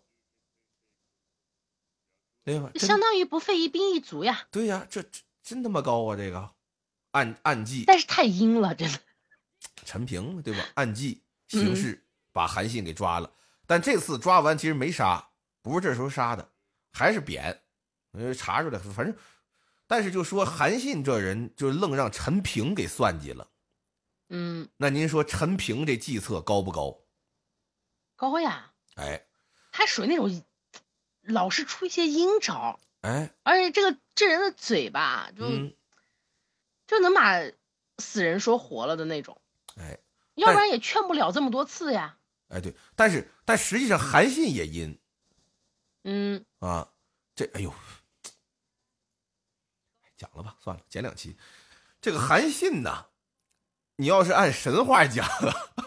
[2.45, 2.71] 对吧？
[2.75, 4.47] 相当于不费一兵一卒呀。
[4.51, 5.03] 对呀，这
[5.43, 6.15] 真他妈高啊！
[6.15, 6.51] 这个
[7.11, 8.99] 暗暗计，但是太阴了，真的。
[9.85, 10.65] 陈平对吧？
[10.73, 13.31] 暗计行事，把韩信给抓了。
[13.65, 15.29] 但这次抓完其实没杀，
[15.61, 16.51] 不是这时候杀的，
[16.91, 17.61] 还是贬。
[18.11, 19.15] 因为查出来，反正。
[19.87, 23.51] 但是就说韩信这人就愣让陈平给算计了，
[24.29, 27.01] 嗯，那您说陈平这计策高不高？
[28.15, 29.27] 高呀，哎，
[29.71, 30.43] 他属于那种
[31.21, 35.45] 老是出一些阴招，哎，而且这个这人的嘴巴就
[36.87, 37.39] 就能把
[37.99, 39.39] 死人说活了的那种，
[39.75, 39.99] 哎，
[40.35, 42.17] 要不然也劝不了这么多次呀。
[42.49, 44.99] 哎，对，但是但实际上韩信也阴，
[46.03, 46.89] 嗯啊，
[47.35, 47.73] 这哎呦。
[50.17, 51.35] 讲了吧，算了，剪两期。
[51.99, 53.07] 这个韩信呢，
[53.97, 55.27] 你要是按神话讲，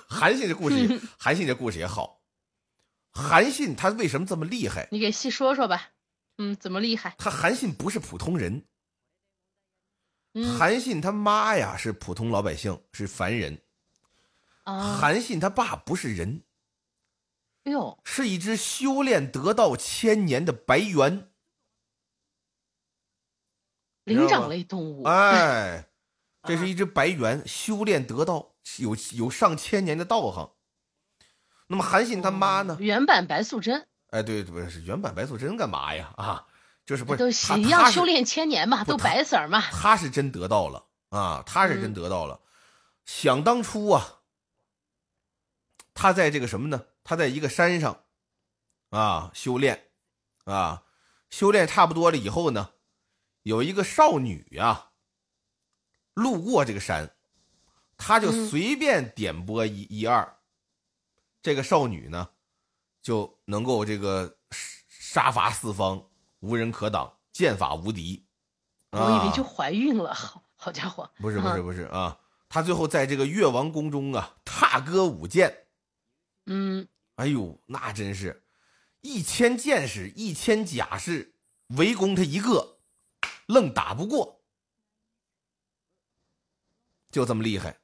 [0.06, 2.20] 韩信这故事， 韩信这故事也好。
[3.10, 4.86] 韩信他为什么这么厉害？
[4.92, 5.92] 你给细说说吧。
[6.36, 7.14] 嗯，怎么厉害？
[7.18, 8.66] 他韩信不是普通人。
[10.34, 10.58] 嗯。
[10.58, 13.62] 韩信他妈呀是普通老百姓，是凡人。
[14.72, 14.98] 啊。
[15.00, 16.42] 韩信他爸不是人。
[17.64, 17.98] 哎呦。
[18.04, 21.30] 是一只修炼得道千年的白猿。
[24.04, 25.90] 灵长类动物，哎，
[26.44, 30.50] 这是一只白猿，修炼得道，有有上千年的道行。
[31.66, 32.78] 那么韩信他妈呢？
[32.80, 33.86] 原版白素贞。
[34.08, 36.14] 哎，对，不是原版白素贞干嘛呀？
[36.16, 36.46] 啊，
[36.86, 37.28] 就是不是都
[37.58, 39.60] 一样修炼千年嘛，都白色嘛。
[39.60, 42.40] 他是真得到了啊，他是真得到了。
[43.04, 44.17] 想当初啊，
[46.00, 46.84] 他在这个什么呢？
[47.02, 48.04] 他在一个山上
[48.90, 49.88] 啊修炼
[50.44, 50.84] 啊，
[51.28, 52.70] 修炼差不多了以后呢。
[53.42, 54.90] 有一个少女呀，
[56.14, 57.16] 路过这个山，
[57.96, 60.36] 他就随便点拨一一二，
[61.42, 62.30] 这个少女呢，
[63.02, 64.36] 就能够这个
[64.88, 66.04] 杀伐四方，
[66.38, 68.24] 无人可挡，剑法无敌。
[68.90, 71.10] 我以为就怀孕了，好好家伙！
[71.16, 75.64] 不是不是不是啊，他最后在这个越王宫中啊，踏歌舞剑。
[76.48, 78.42] 嗯，哎呦，那真是，
[79.02, 81.34] 一千剑士，一千甲士
[81.76, 82.76] 围攻他一个。
[83.46, 84.42] 愣打不过，
[87.10, 87.80] 就这么厉害，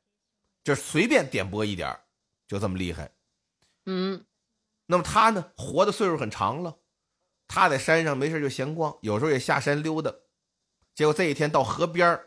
[0.62, 1.98] 就随便点拨一点
[2.46, 3.10] 就这么厉害。
[3.86, 4.26] 嗯，
[4.84, 6.76] 那么他呢，活的岁数很长了，
[7.48, 10.14] 他在山上没事就闲逛，有时候也下山溜达。
[10.94, 12.20] 结果这一天到河边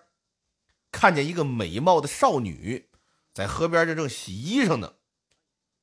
[0.92, 2.90] 看见一个美貌的少女
[3.36, 4.97] 在河边这正洗衣裳呢。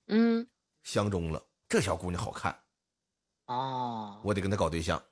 [0.07, 0.47] 嗯，
[0.83, 2.62] 相中了，这小姑娘好看，
[3.47, 5.03] 哦，我得跟她搞对象。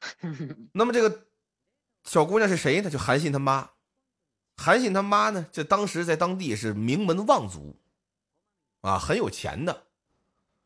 [0.72, 1.26] 那么这个。
[2.02, 2.88] 小姑娘是谁呢？
[2.88, 3.72] 就韩信他妈。
[4.56, 5.46] 韩信他妈呢？
[5.52, 7.78] 这当时在当地是名门望族，
[8.80, 9.88] 啊，很有钱的。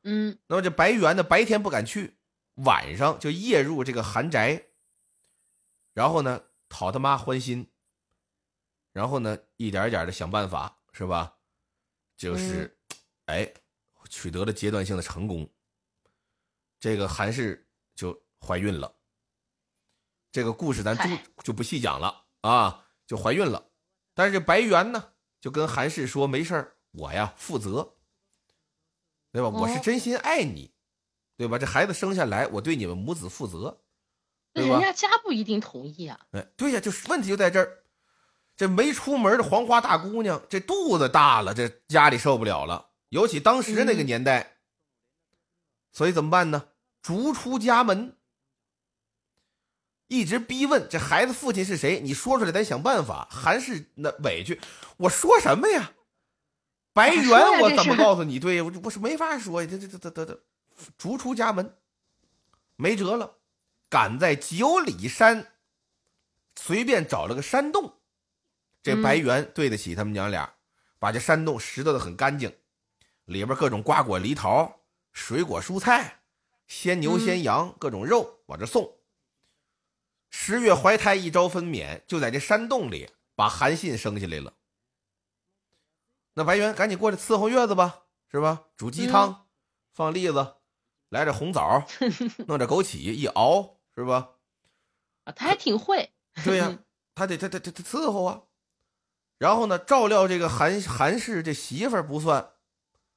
[0.04, 0.38] 嗯。
[0.46, 2.18] 那么这白猿呢，白天不敢去，
[2.54, 4.66] 晚上就夜入这个韩宅，
[5.92, 7.68] 然后呢讨他妈欢心，
[8.92, 11.38] 然后呢一点一点的想办法，是吧？
[12.16, 12.73] 就是，
[13.26, 13.52] 哎，
[14.08, 15.48] 取得了阶段性的成功。
[16.78, 18.94] 这个韩氏就怀孕了。
[20.30, 23.70] 这个故事咱就就不细讲了啊，就怀孕了，
[24.14, 27.94] 但是这白猿呢就跟韩氏说没事儿，我呀负责，
[29.30, 29.48] 对吧？
[29.48, 30.74] 我是真心爱你，
[31.36, 31.56] 对吧？
[31.56, 33.80] 这孩子生下来，我对你们母子负责？
[34.54, 36.18] 人家家不一定同意啊。
[36.32, 37.84] 哎，对呀，就是问题就在这儿，
[38.56, 44.56] 这没出门的黄花大姑娘，这肚子大了，这家里受不了了，尤其当时那个年代，
[45.92, 46.68] 所以怎么办呢？
[47.02, 48.16] 逐出家门。
[50.08, 52.00] 一直逼问这孩子父亲是谁？
[52.00, 53.26] 你说出来，咱想办法。
[53.30, 54.60] 韩氏那委屈，
[54.98, 55.92] 我说什么呀？
[56.92, 58.38] 白猿，我怎么告诉你？
[58.38, 59.68] 对我我是没法说呀。
[59.68, 60.42] 这这这这这这，
[60.98, 61.76] 逐出家门，
[62.76, 63.38] 没辙了，
[63.88, 65.52] 赶在九里山，
[66.54, 67.94] 随便找了个山洞。
[68.82, 70.54] 这白猿对得起他们娘俩，
[70.98, 72.54] 把这山洞拾掇的很干净，
[73.24, 74.80] 里边各种瓜果梨桃、
[75.12, 76.20] 水果蔬菜、
[76.66, 78.98] 鲜牛鲜羊各种肉往这送。
[80.30, 84.52] 十月怀胎，一朝分娩，就在这山洞里把韩信生下来了。
[86.34, 88.64] 那白猿赶紧过来伺候月子吧，是吧？
[88.76, 89.46] 煮鸡汤，
[89.92, 90.56] 放栗子，
[91.08, 91.86] 来点红枣，
[92.48, 94.30] 弄点枸杞一熬，是吧？
[95.22, 96.12] 啊，他还挺会。
[96.44, 96.78] 对呀，
[97.14, 98.42] 他得他他他他伺候啊。
[99.38, 102.53] 然后呢，照料这个韩韩氏这媳妇儿不算，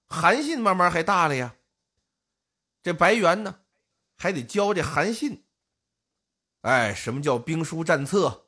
[0.07, 1.55] 韩信慢慢还大了呀。
[2.81, 3.59] 这白猿呢，
[4.17, 5.45] 还得教这韩信。
[6.61, 8.47] 哎，什么叫兵书战策？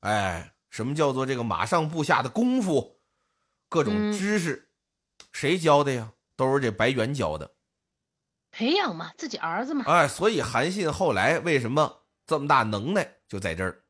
[0.00, 3.00] 哎，什么叫做这个马上步下的功夫？
[3.68, 4.70] 各种知识，
[5.32, 6.12] 谁教的呀？
[6.36, 7.54] 都是这白猿教的。
[8.50, 9.84] 培养嘛，自己儿子嘛。
[9.86, 13.84] 哎，所以韩信后来为什么这么大能耐，就在这儿。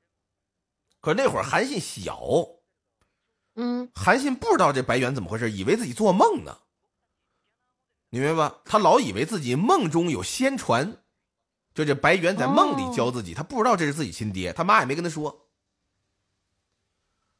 [1.00, 2.20] 可是那会儿韩信小，
[3.54, 6.58] 嗯，韩信不知道这白猿怎么回事，以为自己做梦呢。
[8.10, 8.60] 你明白吧？
[8.64, 11.02] 他老以为自己梦中有仙传，
[11.74, 15.48] 就这白猿在梦里教自己，他不知道这是自己亲爹，他妈也没跟他说。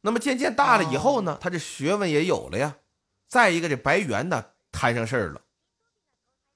[0.03, 2.77] 那么渐渐大了以后呢，他这学问也有了呀。
[3.27, 5.43] 再一个，这白猿呢摊上事儿了。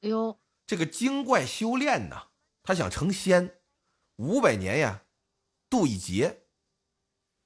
[0.02, 2.28] 哎呦，这个精怪修炼呐，
[2.62, 3.58] 他想成仙，
[4.16, 5.02] 五百年呀，
[5.68, 6.44] 渡一劫。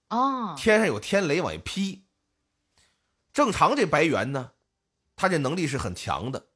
[0.08, 2.06] 哦，天上有天雷往一劈。
[3.32, 4.52] 正常这白猿呢，
[5.14, 6.48] 他这能力是很强的。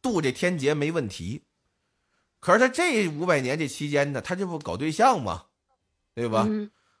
[0.00, 1.42] 渡这天劫没问题，
[2.40, 5.46] 可是他这五百年这期间呢，他这不搞对象吗？
[6.14, 6.48] 对吧？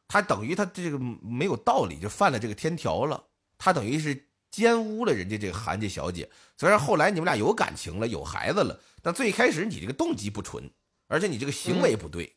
[0.06, 3.24] 他等于他这个没有道理，就犯了这个天条了。
[3.58, 6.30] 他等于是奸污了人家这个韩家小姐。
[6.56, 10.70] 虽然后来你们俩有感情了，有孩子了，但最开始你这个动机不纯，
[11.08, 12.34] 而且你这个行为不对，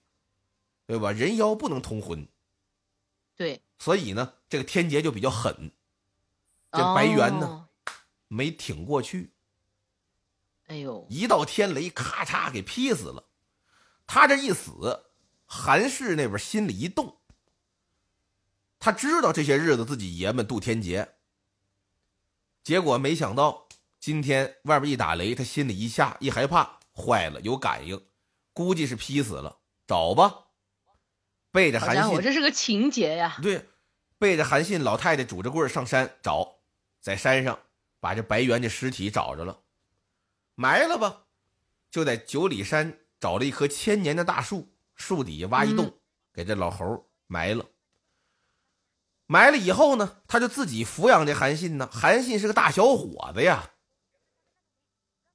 [0.85, 1.11] 对吧？
[1.11, 2.27] 人妖不能通婚。
[3.35, 3.61] 对。
[3.79, 5.71] 所以呢，这个天劫就比较狠。
[6.71, 7.67] 这白猿呢，
[8.27, 9.31] 没挺过去。
[10.71, 11.05] 哎呦！
[11.09, 13.25] 一道天雷，咔嚓给劈死了。
[14.07, 15.03] 他这一死，
[15.45, 17.17] 韩氏那边心里一动。
[18.79, 21.15] 他知道这些日子自己爷们渡天劫，
[22.63, 23.67] 结果没想到
[23.99, 28.01] 今天外边一打雷，他心里一下一害怕，坏了，有感应，
[28.53, 29.57] 估计是劈死了。
[29.85, 30.45] 找吧，
[31.51, 33.37] 背着韩信，我这是个情节呀。
[33.41, 33.67] 对，
[34.17, 36.59] 背着韩信老太太拄着棍上山找，
[37.01, 37.59] 在山上
[37.99, 39.59] 把这白猿的尸体找着了。
[40.55, 41.23] 埋了吧，
[41.89, 45.99] 就在九里山找了一棵千年的大树，树底下挖一洞，
[46.33, 47.65] 给这老猴埋了。
[49.25, 51.89] 埋了以后呢，他就自己抚养这韩信呢。
[51.91, 53.71] 韩信是个大小伙子呀，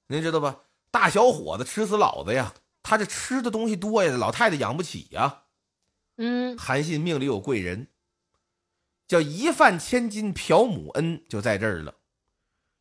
[0.08, 0.60] 您知道吧？
[0.90, 5.44] 大小伙子吃死老子呀，他这吃的东西多呀，老太太养不起呀。
[6.16, 7.88] 嗯，韩信命里有贵人，
[9.08, 11.94] 叫一饭千金朴母恩，就在这儿了。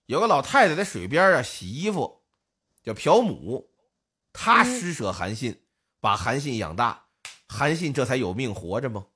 [0.05, 2.24] 有个老太太在水边啊洗衣服。
[2.85, 3.71] 叫朴母，
[4.31, 5.63] 他施舍韩信，
[5.99, 7.07] 把韩信养大，
[7.47, 9.07] 韩信这才有命活着吗？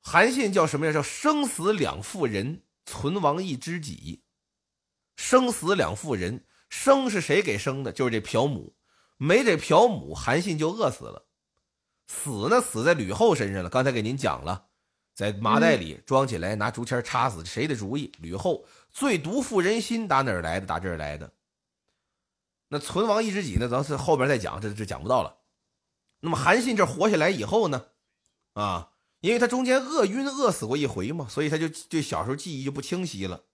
[0.00, 0.92] 韩信叫什么呀？
[0.92, 4.24] 叫生死两妇人，存亡一知己。
[5.14, 7.92] 生死两妇人，生是谁给生的？
[7.92, 8.74] 就是这朴母，
[9.16, 11.28] 没这朴母，韩信就饿死了。
[12.08, 13.70] 死呢，死在吕后身上了。
[13.70, 14.66] 刚才给您讲了，
[15.14, 18.10] 在麻袋里装起来，拿竹签插死，谁的主意？
[18.18, 20.66] 吕后最毒妇人心，打哪儿来的？
[20.66, 21.32] 打这儿来的。
[22.68, 23.68] 那存亡一知己呢？
[23.68, 25.38] 咱是后边再讲，这这讲不到了。
[26.20, 27.86] 那么韩信这活下来以后呢，
[28.52, 28.90] 啊，
[29.20, 33.44] 因为他中间饿晕饿死过一回嘛，所以他就就小时候记忆就不清晰了，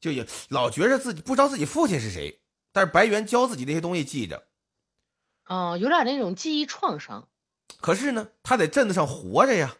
[0.00, 2.40] 就也老觉着自己不知道自己父亲是谁。
[2.72, 4.46] 但是白猿教自己那些东西记着，
[5.46, 7.28] 哦，有点那种记忆创伤。
[7.80, 9.76] 可是呢，他在镇子上活着呀，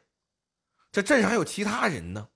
[0.93, 2.29] 这镇上还有其他人呢，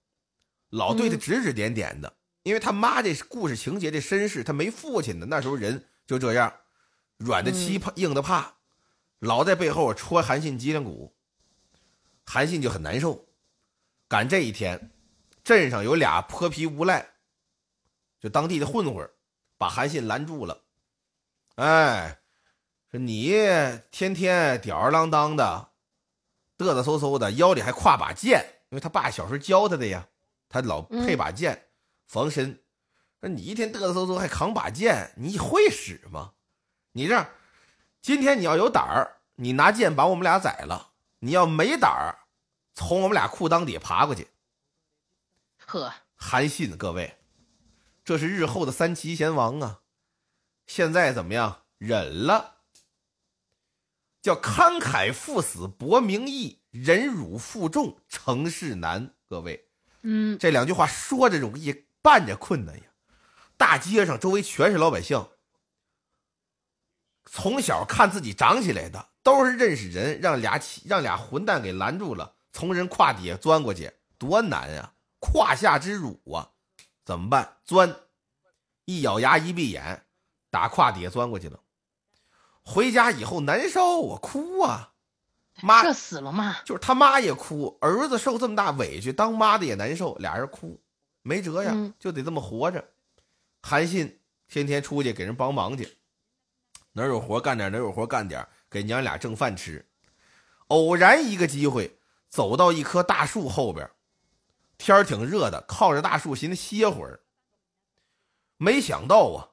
[0.71, 5.85] 老对他指指点点的，因为他妈这故事情节这身世，他没父亲的那时候人。
[6.09, 6.51] 就这样，
[7.19, 8.55] 软的欺怕，硬的怕，
[9.19, 11.15] 老在背后戳韩信脊梁骨。
[12.25, 13.29] 韩信就很难受。
[14.09, 14.91] 赶这一天，
[15.45, 17.11] 镇上有俩泼皮无赖，
[18.19, 19.07] 就当地的混混，
[19.59, 20.63] 把韩信拦住了。
[21.57, 22.21] 哎，
[22.91, 23.29] 说你
[23.91, 25.73] 天天吊儿郎当的，
[26.57, 30.09] 嘚嘚嗖嗖的，腰里还挎把剑，因为他爸小时候教他的呀，
[30.49, 31.69] 他老配把剑
[32.07, 32.59] 防身。
[33.21, 36.35] 说你一天嘚嘚瑟瑟还扛把剑，你会使吗？
[36.93, 37.29] 你这样，
[38.01, 42.27] 今天你要有胆儿，你拿剑把我们俩宰了；你要没胆儿，
[42.75, 44.29] 从我们俩裤裆底下爬过去。
[45.67, 47.19] 呵，韩信，各位，
[48.05, 49.81] 这是日后的三齐贤王啊！
[50.67, 51.63] 现在怎么样？
[51.79, 52.59] 忍了，
[54.23, 59.15] 叫慷慨赴死博名义，忍辱负重成事难。
[59.29, 59.69] 各位，
[60.03, 62.85] 嗯，这两句话说着容易，办着困难呀。
[63.59, 65.27] 大街上周围全是老百姓，
[67.27, 74.95] 从小看自己长起来的都是认识人，让俩让俩混蛋给拦住了，从人胯底下钻过去，多难呀！
[75.19, 76.53] 胯下之辱啊，
[77.05, 77.57] 怎么办？
[77.65, 77.95] 钻，
[78.85, 80.07] 一咬牙一闭眼，
[80.51, 81.59] 打胯底下钻过去了。
[82.63, 84.93] 回家以后难受啊，哭啊，
[85.61, 86.59] 妈这死了吗？
[86.65, 90.81] 就是他妈也哭，儿子受这么大委屈，当妈的也难受，俩人哭，
[91.23, 92.89] 没辙呀，就得这么活着。
[93.63, 95.99] 韩信天天出去给人帮忙去，
[96.93, 99.89] 哪有活干点，哪有活干点，给娘俩挣饭吃。
[100.69, 101.99] 偶然一个机会，
[102.29, 103.91] 走到一棵大树后边，
[104.77, 107.21] 天儿挺热的，靠着大树寻思歇会儿。
[108.57, 109.51] 没想到啊，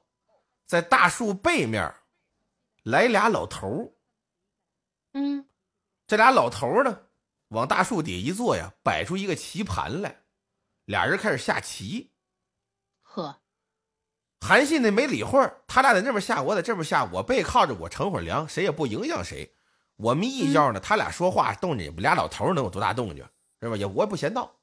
[0.66, 1.94] 在大树背面。
[2.82, 3.92] 来俩老头儿，
[5.14, 5.48] 嗯，
[6.06, 7.00] 这俩老头儿呢，
[7.48, 10.22] 往大树底一坐呀，摆出一个棋盘来，
[10.84, 12.12] 俩人开始下棋。
[13.02, 13.42] 呵，
[14.40, 19.54] 韩信那没理会儿，他俩在那边下，我在这边下，我背靠着我乘会儿凉，谁也不影响谁。
[19.96, 23.26] 我眯一觉呢，他俩说话动静，俩老头能有多大动静
[23.60, 23.76] 是吧？
[23.76, 24.56] 也我也不嫌闹。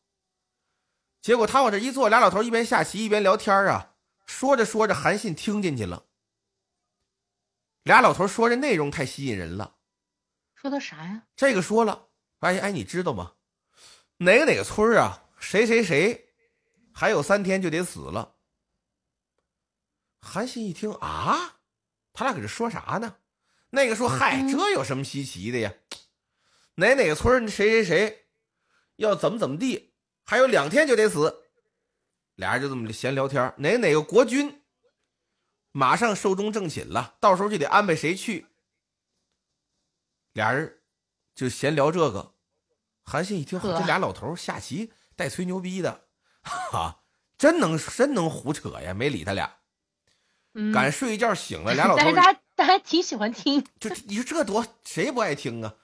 [1.21, 3.95] 结果他往这一坐，俩老头一边下棋一边聊天啊，
[4.25, 6.05] 说着说着，韩信听进去了。
[7.83, 9.75] 俩老头说这内容太吸引人了，
[10.55, 11.23] 说的啥呀？
[11.35, 12.07] 这个说了，
[12.39, 13.33] 哎哎，你知道吗？
[14.17, 15.23] 哪个哪个村啊？
[15.39, 16.29] 谁谁谁，
[16.93, 18.32] 还有三天就得死了。
[20.23, 21.57] 韩信一听啊，
[22.13, 23.17] 他俩搁这说啥呢？
[23.71, 25.73] 那个说嗨，这有什么稀奇的呀？
[26.75, 28.27] 哪哪个村谁谁谁
[28.95, 29.93] 要怎么怎么地，
[30.23, 31.43] 还有两天就得死。
[32.35, 33.53] 俩人就这么闲聊天。
[33.57, 34.63] 哪哪个国君？
[35.71, 38.47] 马上寿终正寝了，到时候就得安排谁去。
[40.31, 40.81] 俩人
[41.35, 42.33] 就闲聊这个。
[43.03, 46.07] 韩信一听，这俩老头下棋带吹牛逼的，
[46.43, 47.03] 哈，
[47.37, 48.93] 真能真能胡扯呀！
[48.93, 49.57] 没理他俩，
[50.73, 53.65] 赶睡一觉醒了， 俩老头，但是他他还挺喜欢听。
[53.79, 55.75] 就你说这多谁不爱听啊？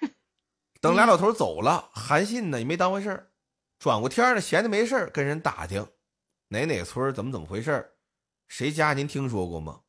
[0.80, 3.30] 等俩老头走了，韩信呢也没当回事儿
[3.78, 5.86] 转过天呢闲的没事儿跟人打听
[6.48, 7.92] 哪哪村怎么怎么回事儿
[8.48, 9.80] 谁家您听说过吗？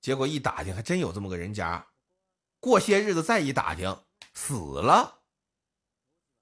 [0.00, 1.88] 结果一打听，还真有这么个人家。
[2.58, 3.98] 过些日子再一打听，
[4.34, 5.20] 死了。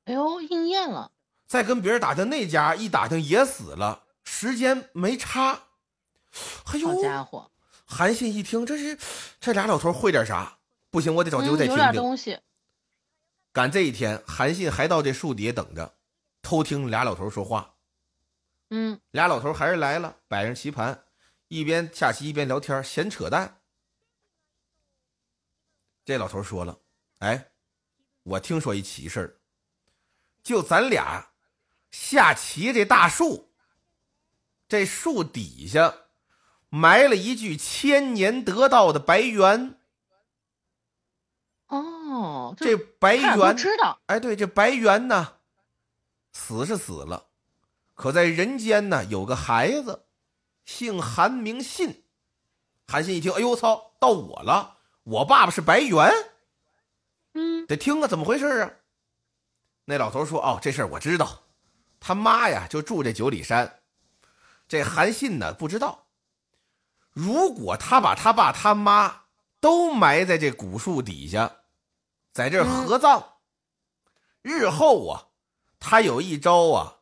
[0.04, 1.10] 哎呦，应验了。
[1.46, 5.67] 再跟别人打听，那家一打听也死了，时间没差。
[6.72, 7.50] 哎呦，好家伙！
[7.84, 8.98] 韩信一听，这是
[9.40, 10.58] 这俩老头会点啥？
[10.90, 11.84] 不行，我得找机会再听听。
[11.84, 12.38] 有点东西。
[13.52, 15.96] 赶这一天，韩信还到这树底下等着，
[16.42, 17.76] 偷听俩老头说话。
[18.70, 21.04] 嗯，俩老头还是来了，摆上棋盘，
[21.48, 23.62] 一边下棋一边聊天，闲扯淡。
[26.04, 26.78] 这老头说了
[27.20, 27.50] ：“哎，
[28.22, 29.40] 我听说一奇事儿，
[30.42, 31.30] 就咱俩
[31.90, 33.50] 下棋这大树，
[34.68, 35.94] 这树底下
[36.68, 39.78] 埋了一具千年得道的白猿。
[41.68, 44.00] 哦，这白猿知道？
[44.06, 45.34] 哎，对，这白猿呢，
[46.32, 47.26] 死是死了。”
[47.94, 50.04] 可在人间呢，有个孩子，
[50.64, 52.04] 姓韩，名信。
[52.86, 54.78] 韩信一听，哎呦，我操，到我了！
[55.02, 56.10] 我爸爸是白猿。
[57.34, 58.70] 嗯，得听啊，怎么回事啊？
[59.86, 61.42] 那老头说：“哦，这事儿我知道，
[61.98, 63.80] 他妈呀就住这九里山。
[64.68, 66.06] 这韩信呢不知道，
[67.18, 69.22] 如果他把他爸他妈
[69.58, 71.56] 都埋在这古树底下，
[72.32, 73.24] 在这合葬，
[74.40, 75.26] 日后啊，
[75.80, 76.94] 他有一招啊。”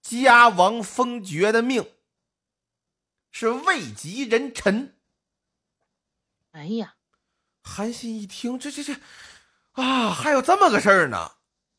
[0.00, 1.92] 家亡封爵的命
[3.30, 4.98] 是位极人臣。
[6.52, 6.96] 哎呀，
[7.62, 8.94] 韩信一听，这这这，
[9.72, 11.32] 啊，还有这么个事儿呢，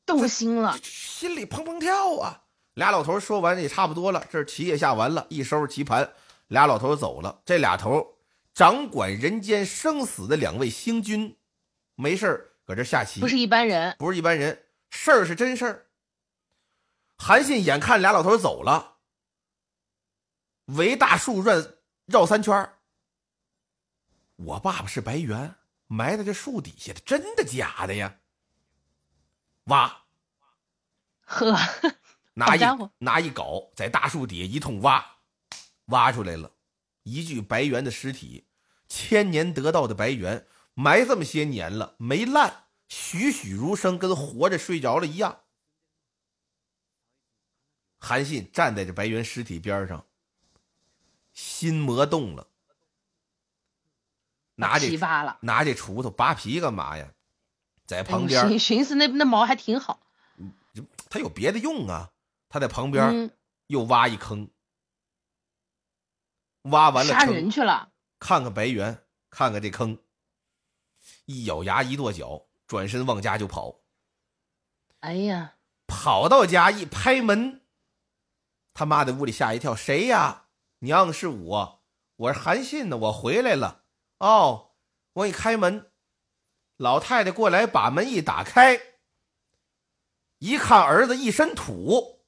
[0.06, 2.46] 动心了，心里砰砰跳啊！
[2.74, 6.12] 俩老头说完也差不多了，这棋也下完了，一收拾棋盘，
[6.48, 7.42] 俩老头走了。
[7.46, 8.18] 这俩头
[8.54, 11.38] 掌管人间生死的两位星君，
[11.96, 15.86] 没事搁这下棋，不是一般人，不是一般人，事儿是真事儿。
[17.18, 18.98] 韩信眼看俩老头走了，
[20.66, 21.76] 围大树转
[22.06, 22.74] 绕三圈
[24.36, 25.56] 我爸爸是白猿，
[25.88, 28.18] 埋在这树底下的，真的假的呀？
[29.66, 30.04] 挖，
[31.22, 31.58] 呵，
[32.34, 32.60] 拿一
[32.98, 35.15] 拿一镐，在大树底下一通挖，
[35.86, 36.52] 挖出来了
[37.04, 38.46] 一具白猿的尸体，
[38.88, 45.42] 千年得道的白猿，埋这么些年了，没烂，栩栩如生，跟活着睡着了一样。
[48.00, 50.06] 韩信站在这白猿尸体边上，
[51.34, 52.48] 心魔动了，
[54.56, 54.96] 拿这
[55.42, 57.12] 拿这锄头扒皮干嘛呀？
[57.86, 60.00] 在旁边寻思那那毛还挺好，
[61.08, 62.12] 他有别的用啊。
[62.50, 63.32] 他在旁边
[63.68, 64.50] 又挖一坑，
[66.66, 67.90] 挖完了杀人去了。
[68.20, 69.98] 看看白猿，看看这坑，
[71.26, 73.82] 一咬牙一跺脚，转身往家就跑。
[75.02, 75.56] 哎呀，
[75.88, 77.62] 跑到家一拍门。
[78.74, 80.46] 他妈的屋里吓一跳，谁呀？
[80.80, 81.84] 娘是我，
[82.18, 83.84] 我是韩信呢，我回来了。
[84.20, 84.74] 哦，
[85.14, 85.92] 我给你开门。
[86.78, 88.80] 老太太过来把门一打开，
[90.40, 92.22] 一看儿子一身土，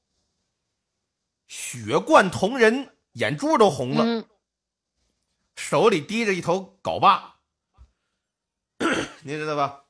[1.48, 4.28] 血贯瞳仁，眼珠都红了，
[5.56, 7.40] 手里提着一头镐把，
[9.24, 9.86] 你知道吧？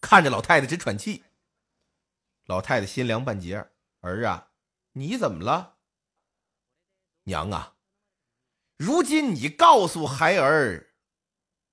[0.00, 1.22] 看着老太太直喘气。
[2.46, 3.68] 老太太心凉半截，
[4.00, 4.48] 儿啊，
[4.92, 5.76] 你怎么了？
[7.24, 7.74] 娘啊，
[8.78, 10.94] 如今你告诉孩儿，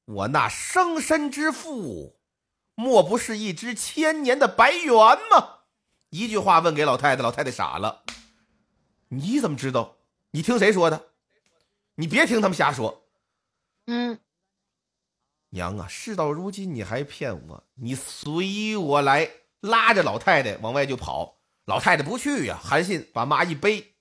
[0.03, 2.19] 我那生身之父，
[2.75, 4.93] 莫不是一只千年的白猿
[5.29, 5.59] 吗？
[6.09, 8.03] 一句话问给老太太，老太太傻了。
[9.07, 10.00] 你怎么知道？
[10.31, 11.09] 你听谁说的？
[11.95, 13.05] 你别听他们瞎说。
[13.87, 14.19] 嗯，
[15.49, 17.63] 娘啊，事到如今你还骗我？
[17.75, 19.31] 你随我来。
[19.61, 22.59] 拉着老太太往外就跑，老太太不去呀。
[22.59, 23.93] 韩信把妈一背，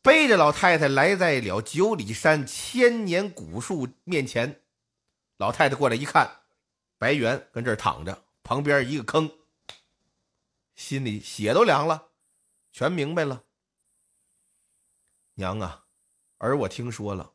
[0.00, 4.62] 背着老太太来在了九里山千年古树面前。
[5.36, 6.38] 老太太过来一看，
[6.96, 9.30] 白猿跟这儿躺着，旁边一个坑，
[10.74, 12.12] 心里血都凉了，
[12.72, 13.44] 全明白了。
[15.34, 15.84] 娘啊，
[16.38, 17.32] 儿我听说了，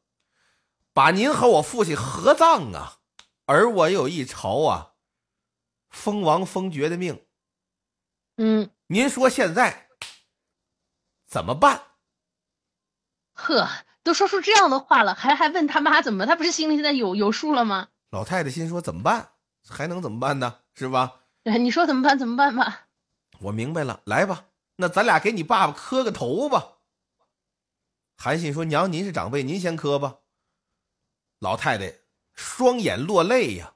[0.94, 3.00] 把您和我父亲合葬啊，
[3.46, 4.94] 儿我有一朝啊，
[5.90, 7.26] 封王封爵的命。
[8.38, 9.88] 嗯，您说现在
[11.26, 11.82] 怎么办？
[13.34, 13.68] 呵，
[14.04, 16.26] 都说出这样的话了，还还问他妈怎么？
[16.26, 17.88] 他不是心里现在有有数了吗？
[18.12, 19.32] 老太太心说怎么办？
[19.68, 20.60] 还能怎么办呢？
[20.74, 21.22] 是吧？
[21.46, 22.18] 哎，你说怎么办？
[22.20, 22.88] 怎么办吧？
[23.40, 24.46] 我明白了，来吧，
[24.78, 26.75] 那咱俩给你爸爸磕个头吧。
[28.16, 30.20] 韩信说：“娘，您是长辈，您先磕吧。”
[31.40, 32.00] 老太太
[32.34, 33.76] 双眼落泪呀，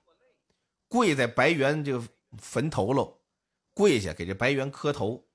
[0.87, 3.17] 跪在白猿这个坟头喽。
[3.71, 5.29] 跪下给这白猿磕头，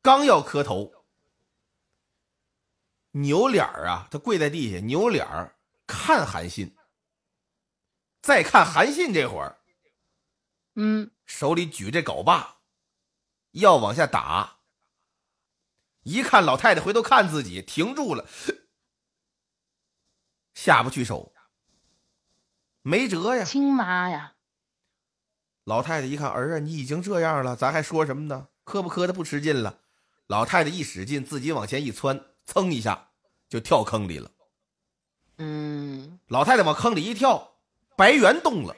[0.00, 1.04] 刚要磕头，
[3.10, 5.26] 扭脸啊，他跪在地下扭脸
[5.86, 6.74] 看韩信，
[8.22, 9.60] 再看韩信这会儿，
[10.76, 12.60] 嗯，手里举着镐把，
[13.50, 14.57] 要往下打。
[16.08, 18.26] 一看老太太回头看自己，停住了，
[20.54, 21.34] 下不去手，
[22.80, 24.34] 没辙呀，亲妈呀。
[25.64, 28.48] 老太太一看儿啊，你已经这样了，咱还说什么呢？
[28.64, 29.80] 磕不磕的不吃劲了。
[30.26, 33.10] 老太太一使劲，自己往前一窜，噌一下
[33.50, 34.30] 就跳坑里了。
[35.36, 37.58] 嗯，老太太往坑里一跳，
[37.98, 38.74] 白猿动了。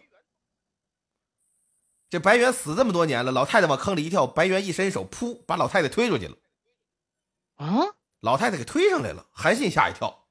[2.09, 6.37] 这白猿死这么多年了，老太太往坑里一跳，白猿一伸手，噗，把老太太推出去了。
[7.61, 7.95] 啊！
[8.21, 10.27] 老太太给推上来了，韩信吓一跳。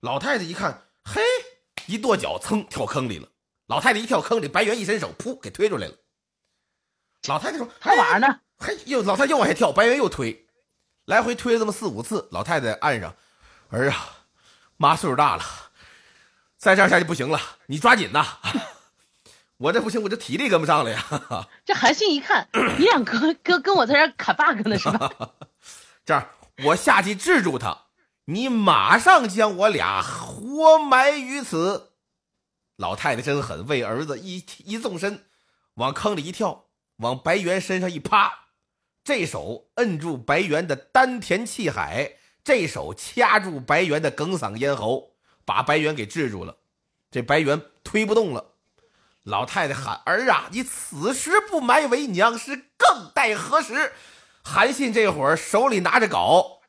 [0.00, 1.22] 老太太一看，嘿，
[1.86, 3.28] 一跺脚，噌跳坑里了。
[3.66, 5.94] 老太太一跳坑里，白猿一伸手，噗，给推出来了。
[7.28, 10.46] 老太太说：“还玩呢？”嘿，又老太太又往下跳，白猿又推，
[11.04, 12.28] 来回推了这么四五次。
[12.32, 13.14] 老太太岸上，
[13.70, 14.26] 儿啊，
[14.76, 15.44] 妈岁数大了，
[16.56, 18.38] 再这样下去不行了，你抓紧呐！
[19.58, 21.04] 我这不行，我这体力跟不上了呀。
[21.64, 22.48] 这韩信一看，
[22.78, 25.10] 你俩哥哥跟我在这卡 bug 呢是吧？
[26.04, 26.28] 这样，
[26.64, 27.86] 我下去制住他，
[28.24, 31.92] 你马上将我俩活埋于此。
[32.76, 35.24] 老太太真狠，为儿子一一纵身，
[35.74, 38.32] 往坑里一跳，往白猿身上一趴，
[39.04, 45.12] 这手摁住白猿的丹田气海，这手掐住白猿的哽嗓咽喉，
[45.44, 46.56] 把白猿给制住了。
[47.10, 48.52] 这白猿推不动了。
[49.22, 53.92] 老太太喊：“儿啊，你此时不埋为娘，是更待何时？”
[54.48, 56.60] 韩信这会儿手里拿着镐，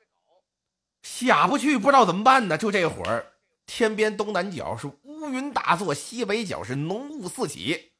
[1.03, 2.57] 下不去，不知道怎么办呢。
[2.57, 3.33] 就这会儿，
[3.67, 4.87] 天边东南角是。
[5.03, 7.91] 乌云大作，西北角是浓雾四起，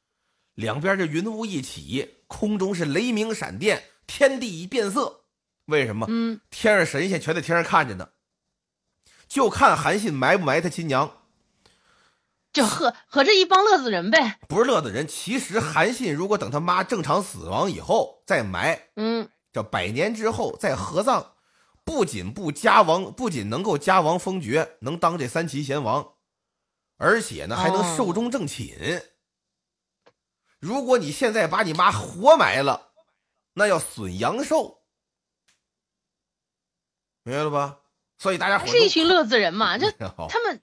[0.54, 5.24] 两边这云雾一起，空中是雷鸣闪电，天地一变色。
[5.66, 6.06] 为什么？
[6.08, 8.10] 嗯，天上神仙全在天上看着呢，
[9.28, 11.12] 就看韩信埋不埋他亲娘。
[12.52, 15.06] 就和和这一帮乐子人呗，不是乐子人。
[15.06, 19.28] 其实韩信如果等他妈正常死亡以后再埋，嗯，
[19.58, 21.32] 这百年之后再合葬，
[21.82, 26.14] 不仅不加王，不仅能够加王封爵，能当这三齐贤王。
[26.96, 29.02] 而且呢，还能寿终正寝。
[30.60, 32.92] 如果你现在把你妈活埋了，
[33.54, 34.84] 那要损阳寿，
[37.24, 37.78] 明白了吧？
[38.16, 40.60] 所以大家伙是一群乐子人嘛， 就他们，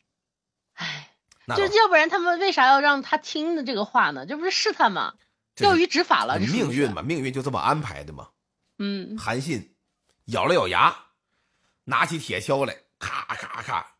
[0.75, 1.11] 哎，
[1.47, 4.25] 就要不然他们为啥要让他听的这个话呢？
[4.25, 5.15] 这不是试探吗？
[5.53, 8.29] 钓鱼执法了，命运嘛，命运就这么安排的嘛。
[8.77, 9.75] 嗯，韩信
[10.25, 10.95] 咬了咬牙，
[11.85, 13.95] 拿起铁锹来，咔咔咔，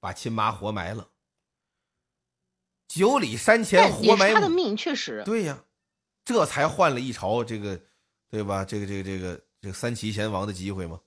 [0.00, 1.08] 把亲妈活埋了。
[2.88, 5.62] 九里山前活埋他的命确实对呀，
[6.24, 7.80] 这才换了一朝这个，
[8.30, 8.64] 对吧？
[8.64, 11.00] 这个这个这个这个三齐贤王的机会吗？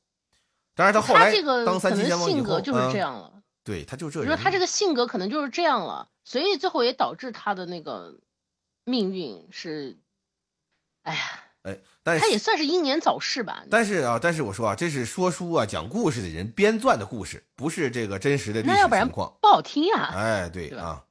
[0.74, 1.34] 当然，他后来
[1.66, 3.44] 当三齐贤王性格，就是这样了。
[3.64, 4.22] 对，他就这。
[4.22, 8.20] 你说他这个性格可能就是这样了，所以最后也导致他的那个
[8.84, 10.00] 命运是，
[11.04, 13.64] 哎呀，哎，但是他也算是英年早逝吧。
[13.70, 20.12] 但是啊，但是我说啊，这是说书啊、讲故事的人编撰的故事，不是这个真实的历史情况，不好听呀。
[20.14, 21.04] 哎，对啊。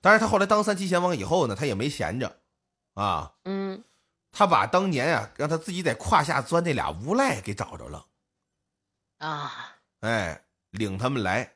[0.00, 2.36] 但是他后来当三齐贤王以后呢，他也没闲着，
[2.94, 3.82] 啊，嗯，
[4.32, 8.04] 他把当年啊让他自己在胯下钻那俩无赖给找着了，
[9.18, 10.42] 啊，哎，
[10.72, 11.54] 领他们来，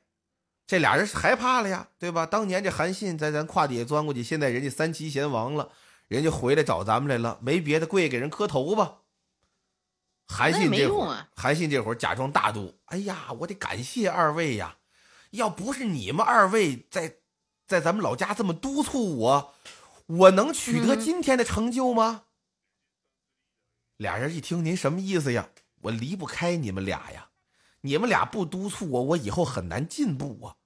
[0.67, 2.25] 这俩人害怕了呀，对吧？
[2.25, 5.71] 当年这韩信在咱胯底下钻过去，现在人家三齐贤王了，
[6.09, 8.99] 人家回来找咱们来了，没别的，跪给人磕头吧。
[10.27, 14.79] 韩信这会儿，韩信这会儿假装大度，哎呀，我得感谢二位呀，
[15.31, 17.19] 要不是你们二位在。
[17.69, 19.55] 在咱们老家这么督促我，
[20.07, 22.23] 我能取得今天的成就吗？
[23.99, 25.51] 俩人一听，您什么意思呀？
[25.83, 27.29] 我离不开你们俩呀，
[27.83, 30.57] 你们俩不督促我，我以后很难进步啊。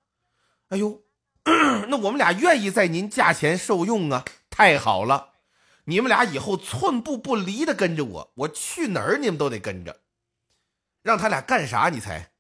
[0.69, 1.03] 哎呦，
[1.89, 5.32] 那我们俩愿意在您驾前受用啊，太好了！
[5.85, 10.01] 你们俩以后寸步不离的跟着我，我去哪儿你们都得跟着。
[11.03, 11.89] 让他俩干啥？
[11.89, 12.33] 你猜？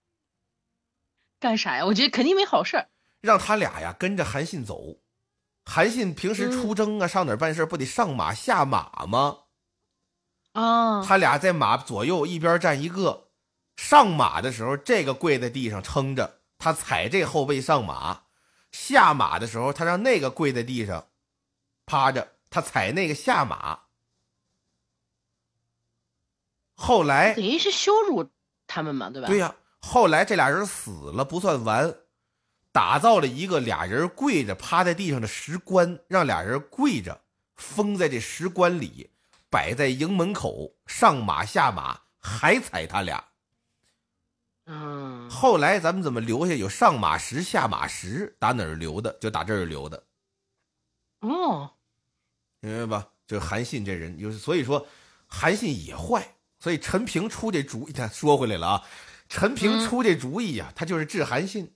[1.40, 1.84] 干啥呀？
[1.86, 2.88] 我觉得肯定没好事儿。
[3.20, 5.00] 让他俩呀跟着韩信走，
[5.64, 9.38] 韩信平时出征啊，上哪儿办事不得上马下马吗？
[10.52, 13.30] 啊，他俩在马左右一边站一个，
[13.76, 18.26] 上马的时候这个跪在地上撑着，他踩这后背上马；
[18.70, 21.08] 下马的时候他让那个跪在地上
[21.86, 23.80] 趴着，他踩那个下马。
[26.76, 28.30] 后来等于是羞辱
[28.66, 29.26] 他们嘛，对吧？
[29.26, 31.96] 对呀，后来这俩人死了不算完。
[32.74, 37.20] 打造了一个俩人跪着趴在地上的石棺，让俩人跪着
[37.54, 39.10] 封在这石棺里，
[39.50, 43.22] 摆在营门口，上马下马还踩他俩。
[44.64, 48.34] 嗯，后来咱们怎么留下有上马石、下马石？
[48.38, 49.12] 打哪儿留的？
[49.20, 50.02] 就打这儿留的。
[51.20, 51.74] 哦，
[52.62, 53.08] 明白吧？
[53.26, 54.86] 这韩信这人，就是所以说
[55.26, 56.36] 韩信也坏。
[56.58, 58.84] 所以陈平出这主意，他 说回来了啊，
[59.28, 61.74] 陈平出这主意呀，他就是治韩信。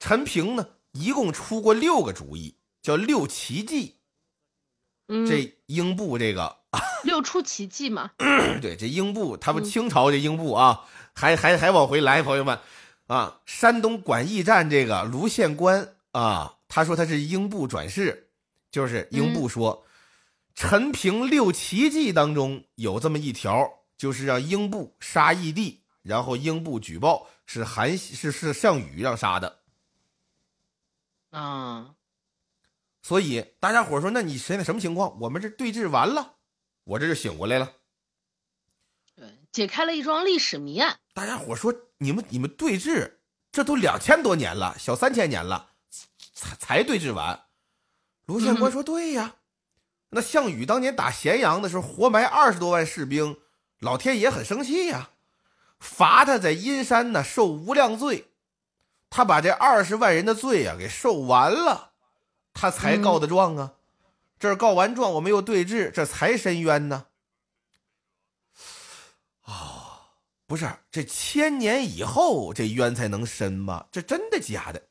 [0.00, 3.98] 陈平呢，一共出过六个主意，叫六奇计。
[5.26, 6.58] 这英布这个
[7.04, 8.10] 六出奇迹嘛？
[8.60, 10.84] 对，这英布，他们清朝这英布啊，
[11.14, 12.58] 还还还往回来，朋友们
[13.06, 18.27] 啊，山东管驿站这个卢县官啊，他说他是英布转世，
[18.70, 19.86] 就是英布说，
[20.54, 29.60] 陈平六奇计当中有这么一条，就是让英布杀义帝，然后英布举报是韩是是项羽让杀的。
[31.30, 31.94] 啊，
[33.02, 35.18] 所以大家伙说，那你现在什么情况？
[35.20, 36.36] 我们这对峙完了，
[36.84, 37.72] 我这就醒过来了，
[39.14, 40.98] 对，解开了一桩历史谜案。
[41.12, 43.18] 大家伙说，你们你们对峙，
[43.52, 45.70] 这都两千多年了，小三千年了，
[46.32, 47.47] 才才对峙完。
[48.28, 49.36] 卢县官说：“对呀，
[50.10, 53.38] 那项羽当年打咸阳的时候，活埋二十多万士兵，
[53.80, 55.08] 老天爷很生气呀，
[55.80, 58.26] 罚他在阴山呢受无量罪。”
[59.08, 61.92] 他把这二十万人的罪啊给受完了，
[62.52, 63.72] 他才告的状啊。
[64.38, 67.06] 这儿告完状，我们又对质，这才申冤呢。
[69.40, 70.10] 啊，
[70.46, 73.86] 不是，这千年以后这冤才能申吗？
[73.90, 74.82] 这真的假的？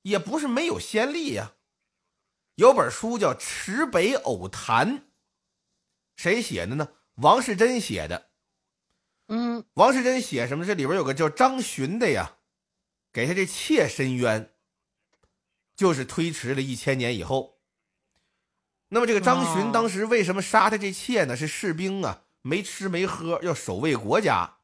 [0.00, 1.52] 也不是没有先例呀。
[2.56, 4.98] 有本书叫《池北偶谈》，
[6.16, 6.88] 谁写的呢？
[7.14, 8.30] 王世贞写的。
[9.28, 10.64] 嗯，王世贞写什么？
[10.64, 12.36] 这里边有个叫张巡的呀。
[13.12, 14.54] 给他这妾申冤，
[15.76, 17.60] 就是推迟了一千年以后。
[18.88, 21.36] 那么这个张巡当时为什么杀他这妾呢？
[21.36, 24.56] 是士兵啊，没吃没喝，要守卫国家。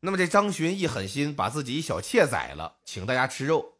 [0.00, 3.78] 那么这张巡一狠心，把自己小妾宰了，请大家吃肉。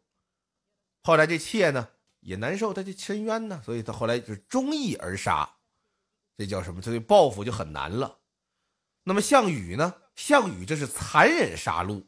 [1.03, 1.89] 后来这妾呢
[2.23, 5.57] 也难受，他就申冤呢，所以他后来就忠义而杀。
[6.37, 6.81] 这叫什么？
[6.81, 8.19] 所以报复就很难了。
[9.03, 9.93] 那么项羽呢？
[10.15, 12.05] 项羽这是残忍杀戮。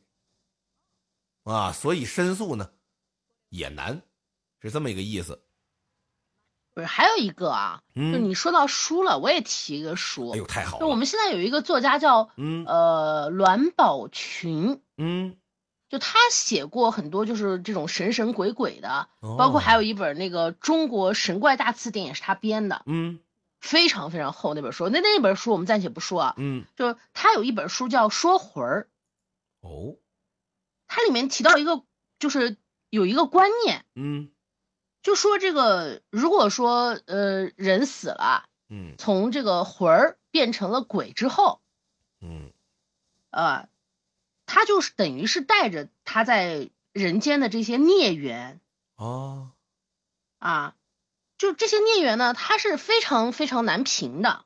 [1.43, 2.71] 啊，所以申诉呢
[3.49, 4.01] 也难，
[4.61, 5.43] 是这么一个意思。
[6.73, 10.31] 不是，还有一个啊，就你说到书了，我也提一个书。
[10.31, 10.79] 哎呦，太好了！
[10.79, 15.37] 就我们现在有一个作家叫嗯呃栾宝群，嗯，
[15.89, 23.19] 就他写过很多就是这种神神鬼鬼的，包括还有一本那个《中国神怪大词典》也是他编的，嗯，
[23.59, 24.89] 非常非常厚那本书。
[24.89, 28.87] 那那本书我们暂且不说啊，嗯，就是他有一本书叫《说魂儿》，
[29.67, 29.95] 哦。
[30.87, 31.83] 它里面提到一个，
[32.19, 32.57] 就是
[32.89, 34.29] 有一个观念，嗯，
[35.01, 41.59] 就说这个，如果说呃人死了，嗯，从这个魂儿变成了鬼之后，
[42.21, 42.51] 嗯，
[43.31, 43.67] 呃，
[44.45, 46.23] 他就是等于是带着他。
[46.23, 48.61] 在人间的这些孽缘
[48.95, 49.51] 哦，
[50.39, 50.75] 啊，
[51.37, 54.45] 就这些孽缘呢，他是非常非常难平的。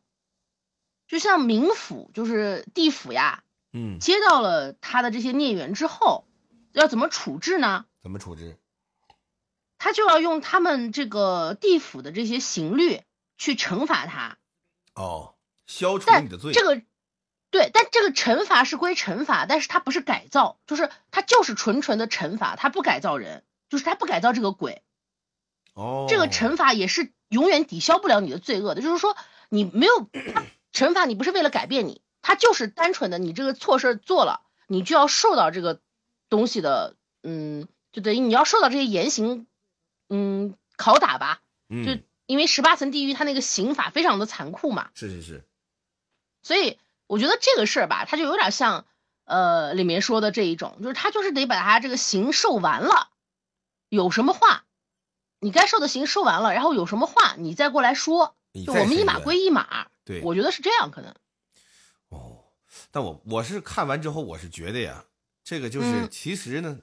[1.07, 6.25] 就像冥府，就是地府呀，嗯，接到了他的这些孽缘之后，
[6.71, 7.85] 要怎么处置呢？
[8.01, 8.57] 怎么处置？
[9.77, 13.03] 他就要用他们这个地府的这些刑律
[13.37, 14.37] 去惩罚他。
[14.95, 15.35] 哦，
[15.67, 16.51] 消除你的罪。
[16.51, 16.81] 这个，
[17.51, 24.83] 对，但这个惩罚是归惩罚，但是它不是改造，就是它就是纯纯的惩罚，它不改造人，就是它不改造这个鬼。
[25.73, 29.15] 哦，这个惩罚也是永远抵消不了你的罪恶的，就是说
[29.49, 30.09] 你没有。
[30.71, 35.81] 惩罚你不是为了改变你，它就是单纯的你这个错事做了，你就要受到这个
[36.29, 39.47] 东西的，嗯，就等于你要受到这些严刑，
[40.09, 45.43] 嗯，拷打吧，就因为十八层地狱它那个刑法非常的残酷嘛，是是是，
[46.43, 46.77] 所以
[47.09, 48.85] 我觉得这个事儿吧，它就有点像，
[49.25, 53.09] 呃，里面说的这一种，就是他就是得把他这个刑受完了，
[53.89, 54.65] 有什么话，
[55.39, 59.87] 你该受的刑受完了，然后有什么话你再过来说，就我们一码归一码。
[60.05, 61.15] 对，我觉得是这样，可能。
[62.09, 62.45] 哦，
[62.91, 65.05] 但我我是看完之后，我是觉得呀，
[65.43, 66.81] 这个就是其实呢，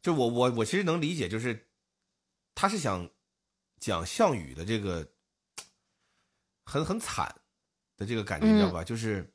[0.00, 1.68] 就我我我其实能理解，就是
[2.54, 3.10] 他是想
[3.80, 5.10] 讲项羽的这个
[6.64, 7.39] 很很惨
[8.00, 8.82] 的这个感觉，你知道吧？
[8.82, 9.32] 就是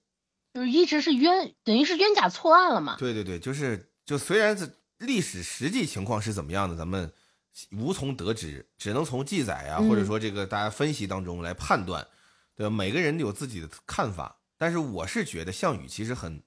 [0.53, 2.97] 就是一直是冤，等于是冤假错案了嘛。
[2.97, 7.09] 对对对，就是就虽然是历史实际情况是怎么样的，咱们
[7.71, 12.05] 无从得知，只能从记载啊，或者说这个大家分析当中来判断。
[12.57, 12.73] 对吧？
[12.73, 16.41] 每个人有自己的看法，但是我是觉得项羽其实很，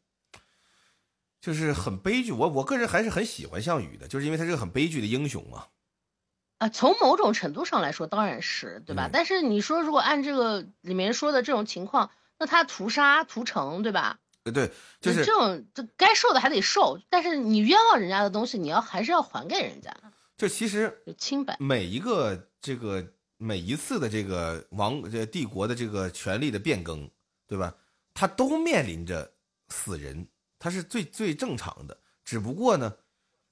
[1.39, 2.33] 就是很悲剧。
[2.33, 5.67] 我我个人还是很喜欢项羽的，就是因为他是个很悲剧的英雄嘛。
[6.59, 9.09] 啊，从某种程度上来说，当然是对吧？
[9.13, 14.19] 但是你说如果按这个里面说的这种情况，那他屠杀屠城，对吧？
[14.45, 19.95] 对，就是这种这该受的还得受，但是你冤枉人家的东西，你要还是要还给人家。
[20.37, 23.05] 这其实清白，每一个这个。
[23.41, 27.09] 每一次的这个王这帝国的这个权力的变更，
[27.47, 27.73] 对吧？
[28.13, 29.33] 他都面临着
[29.69, 30.27] 死人，
[30.59, 31.97] 他是最最正常的。
[32.25, 32.93] 只不过呢，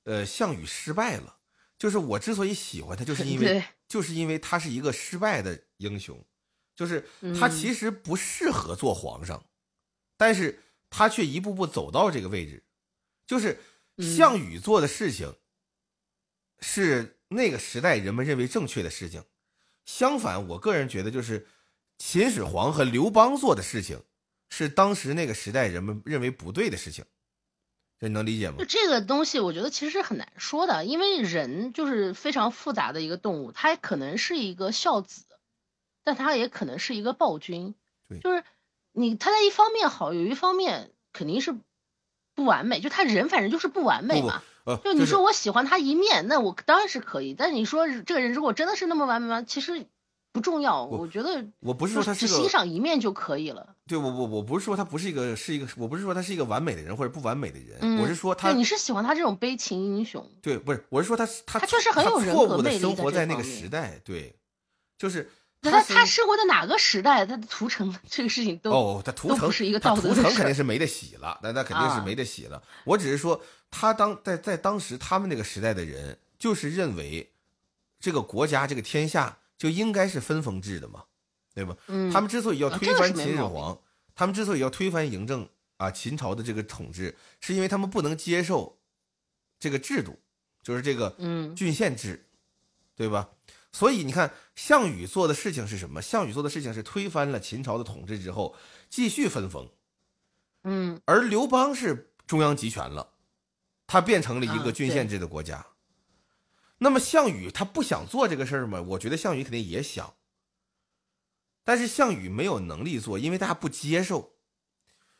[0.02, 1.36] 呃，项羽失败了。
[1.78, 6.24] 就是我之所以喜欢他，就是因为就是因为他是一个失败的英雄，
[6.74, 7.06] 就是
[7.38, 9.44] 他其实不适合做皇上，
[10.16, 12.64] 但是他却一步步走到这个位置。
[13.26, 13.58] 就是
[13.98, 15.34] 项羽做的事情，
[16.60, 19.24] 是那个时代人们认为正确的事情。
[19.84, 21.46] 相反，我个人觉得，就是
[21.98, 24.02] 秦始皇和刘邦做的事情，
[24.48, 27.04] 是当时那个时代人们认为不对的事情。
[27.98, 28.56] 这你能理解吗？
[28.58, 35.24] 就这个东西，我觉得其实是很难说的，因为人就是非常复杂的一个动物，它可能是一个孝子，
[36.04, 37.74] 但它也可能是一个暴君。
[38.08, 38.44] 对，就是
[38.92, 41.56] 你他在一方面好，有一方面肯定是
[42.34, 44.42] 不完美，就他人反正就是不完美嘛。
[44.82, 47.34] 就你说我喜欢他一面，那我当然是可以。
[47.34, 49.42] 但是你说这个人如果真的是那么完美吗？
[49.42, 49.86] 其实
[50.36, 50.84] 不重要。
[50.84, 53.74] 我觉得我不是说他只欣赏一面就可以了。
[53.86, 57.98] 对我我我不是说他不是一个是一个，我不是说他是一个完美的人或者不完美的人。
[57.98, 60.30] 我是说他你是喜欢他这种悲情英雄。
[60.42, 62.80] 对，不是我是说他他他确实很有人格魅力。
[62.80, 64.36] 生活在那个时代，对，
[64.98, 65.30] 就是。
[65.62, 67.26] 他他生活在哪个时代？
[67.26, 72.62] 他的屠城 这个事情都哦，他屠城是一个道德屠城肯定是没得洗了，那那肯定是没得洗了。
[72.84, 77.28] 我只是说，他当在在当时他们那个时代的人，就是认为
[77.98, 81.04] 这个国家这个天下就应该是分封制的嘛，
[81.54, 81.76] 对吧？
[81.88, 83.78] 嗯，他们之所以要推翻秦始皇，
[84.14, 88.78] 他们之所以要推翻嬴政啊，秦朝的这个统治，是因为他们不能接受
[89.58, 90.18] 这个制度，
[90.62, 92.26] 就是这个嗯郡县制，
[92.94, 93.30] 对吧？
[93.72, 96.00] 所以你看，项羽做的事情是什么？
[96.00, 98.56] 项羽做的事情是推翻了秦朝的统治之后，
[98.88, 99.70] 继续分封。
[100.64, 103.06] 嗯，而刘邦是中央集权了，
[103.86, 105.64] 他变成了一个郡县制的国家。
[106.78, 108.80] 那么项羽他不想做这个事儿吗？
[108.82, 110.14] 我觉得项羽肯定也想，
[111.64, 114.34] 但是项羽没有能力做，因为大家不接受。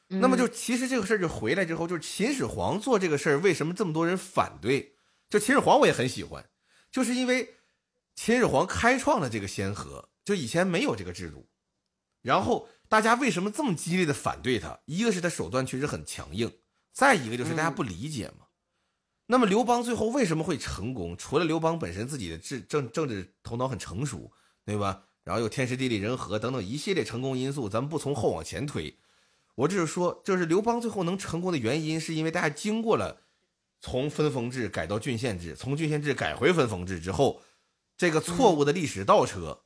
[0.09, 4.95] 那么就其实这个事儿就回来之后，就是秦始皇做这个事儿，为什么这么多人反对？
[5.29, 6.49] 就秦始皇我也很喜欢，
[6.91, 7.55] 就是因为。
[8.19, 11.47] 秦始皇开创了这个先河，就以前没有这个制度，
[12.23, 14.81] 然后大家为什么这么激烈的反对他？
[14.87, 16.51] 一个是他手段确实很强硬，
[16.95, 18.46] 再一个就是大家不理解嘛。
[19.27, 21.17] 那么刘邦最后为什么会成功？
[21.17, 24.31] 除了刘邦本身自己的政政政治头脑很成熟，
[24.65, 25.05] 对吧？
[25.25, 28.97] 然后又天时地利人和等等一系列成功因素，咱们不从后往前推。
[29.57, 33.23] 我只是说，就是刘邦最后能成功的原因，是因为大家经过了
[33.81, 37.43] 从分封制改到郡县制，从郡县制改回分封制之后。
[37.99, 39.63] 这个错误的历史倒车，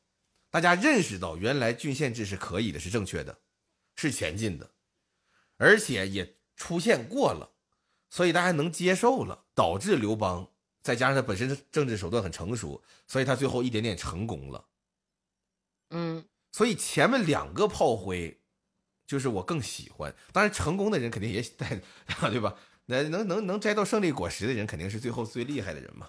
[0.51, 3.37] 大家认识到原来郡县制是可以的，是正确的，
[3.97, 4.71] 是前进的，
[5.57, 7.51] 而且也出现过了，
[8.11, 10.49] 所以大家能接受了，导致刘邦
[10.83, 14.65] 再加上他本身政治手段很成熟，所以他最后一点点成功了。
[15.91, 18.41] 嗯，所以前面两个炮灰，
[19.07, 20.15] 就是我更喜欢。
[20.33, 21.81] 当然，成功的人肯定也带，
[22.31, 22.57] 对吧？
[22.87, 26.09] 那能能能摘到胜利果实的人，肯定是最后最厉害的人嘛。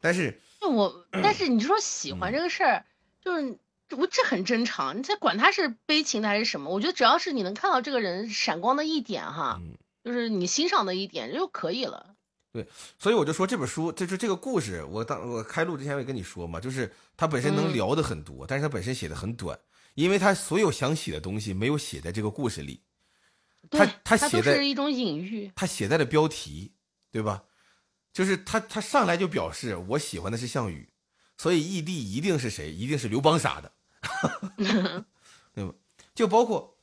[0.00, 2.84] 但是，我但是你说喜欢这个事儿，
[3.20, 3.58] 就是
[3.90, 4.98] 我这很正常。
[4.98, 9.60] 你再管他是悲情的还是什么，我觉得只要是你能看到这个人闪光的一点哈。
[10.04, 12.14] 就是你欣赏的一点就可以了。
[12.52, 12.64] 对，
[13.00, 19.58] 所以我就说这本书，就是这个故事，我当我开录之前我也跟你说嘛，就是它本身能聊的很多，但是它本身写的很短，
[19.94, 22.80] 因为它所有想写的东西没有写在这个故事里。
[23.70, 26.70] 他他写在是一种隐喻，他写在了标题，
[27.10, 27.42] 对吧？
[28.12, 30.88] 就是他他上来就表示我喜欢的是项羽，
[31.38, 32.70] 所以义帝一定是谁？
[32.70, 33.72] 一定是刘邦杀的，
[35.54, 35.74] 对吧？
[36.14, 36.76] 就包括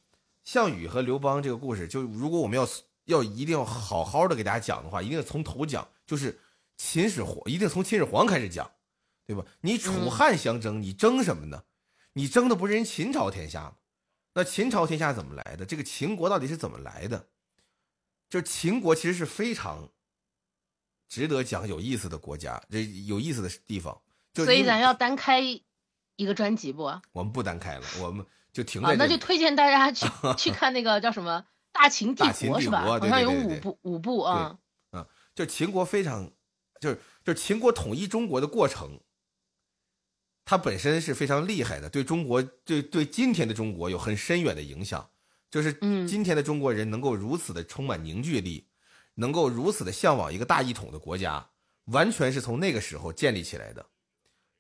[0.44, 2.68] 项羽和刘邦这个故事，就如果我们要。
[3.12, 6.40] 要一定要好好的给大家讲的话，一定从头讲，就是
[6.78, 8.72] 秦始皇，一定从秦始皇开始讲，
[9.26, 9.46] 对吧？
[9.62, 11.64] 你楚汉相争，你争什么呢？
[12.14, 13.74] 你争的不是人秦朝天下吗？
[14.34, 15.66] 那秦朝天下怎么来的？
[15.66, 17.28] 这个秦国到底是怎么来的？
[18.30, 19.90] 就是秦国其实是非常
[21.10, 24.02] 值得讲、有意思的国家，这有意思的地方。
[24.34, 26.84] 所以咱要单开一个专辑不？
[27.12, 28.96] 我们不单开了，我们就停在。
[28.96, 30.08] 那就推荐大家去
[30.38, 31.46] 去看那个叫什么？
[31.72, 32.84] 大秦帝国是吧？
[32.84, 34.60] 好像有五部五部啊。
[34.92, 36.32] 嗯，就秦国非常，
[36.80, 39.00] 就是就是秦国统一中国的过程，
[40.46, 45.10] 它本身是非常厉害的，对中国对对今天的中国有很深远的影响。
[45.50, 45.74] 就是
[46.08, 48.70] 今天的中国人能够如此的充满凝聚力，
[49.16, 51.50] 能够如此的向往一个大一统的国家，
[51.86, 53.86] 完全是从那个时候建立起来的。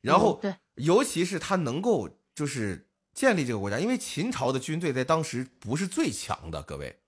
[0.02, 7.01] 然后，对，尤其是他能够就是建立这个国家，因为秦朝的军队在当时不是最强的，各位。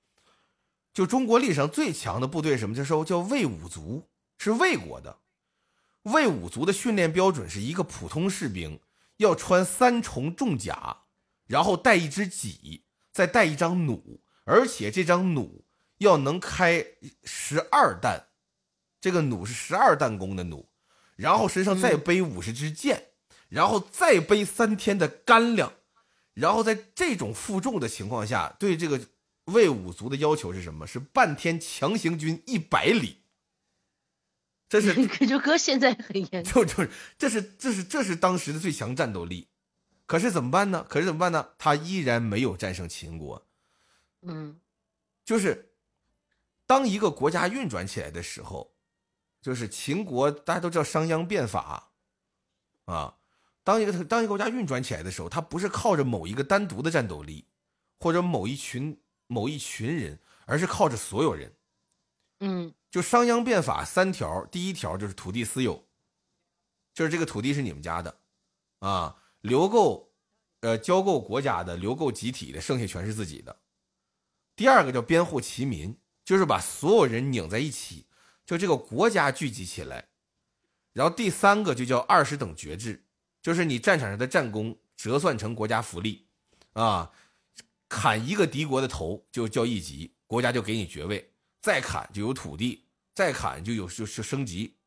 [0.94, 5.18] 就中国历史上最强的部队，什么叫说叫魏武卒，是魏国的。
[6.04, 8.80] 魏武卒的训练标准是一个普通士兵
[9.18, 11.06] 要穿三重重甲，
[11.48, 15.66] 然后带一只戟，再带一张弩，而且这张弩
[15.98, 16.86] 要能开
[17.24, 18.28] 十二弹，
[19.02, 20.68] 这个弩是十二弹弓的弩，
[21.16, 23.08] 然后身上再背五十支箭，
[23.50, 25.74] 然后再背三天的干粮，
[26.36, 29.02] 然后在这种负重的情况下，对这个。
[29.46, 30.88] 魏武卒的要求是什么？
[30.88, 33.20] 是半天强行军一百里。
[34.70, 39.50] 这是 可就搁现在很严重，就就是这是这是这是当时的最强战斗力。
[40.06, 40.86] 可是怎么办呢？
[40.90, 41.50] 可是怎么办呢？
[41.58, 43.46] 他依然没有战胜秦国。
[44.22, 44.60] 嗯，
[45.24, 45.74] 就是
[46.66, 48.74] 当一个国家运转起来的时候，
[49.42, 51.92] 就是秦国大家都知道商鞅变法
[52.86, 53.16] 啊。
[53.64, 57.46] 当一个当一个国家运转起来的时候，它不是靠着某一个单独的战斗力，
[58.00, 58.98] 或者某一群。
[59.28, 61.54] 某一群人，而是靠着所有人。
[62.40, 65.88] 嗯，就商鞅变法三条，第一条就是土地私有，
[66.94, 68.18] 就是这个土地是你们家的，
[68.80, 70.12] 啊，留够，
[70.60, 73.56] 呃，交够国家的，留够集体的，剩下全是自己的。
[74.58, 78.06] 第二个叫编户齐民，就是把所有人拧在一起，
[78.46, 80.10] 就这个国家聚集起来。
[80.92, 83.06] 然后第三个就叫二十等爵制，
[83.42, 86.28] 就是你战场上的战功折算成国家福利，
[86.74, 87.10] 啊。
[87.94, 91.20] 砍一个敌国的头就叫一级，国家就给你爵位；
[91.62, 94.78] 再砍就有土地，再砍就有就就升级。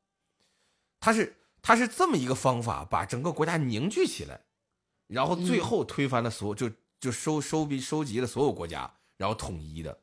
[0.99, 4.41] 他是他是这么一个方法，把整个国家凝聚起来，
[5.07, 10.01] 然后最后推翻了所有就就收收笔收集了所有国家，然后统一的。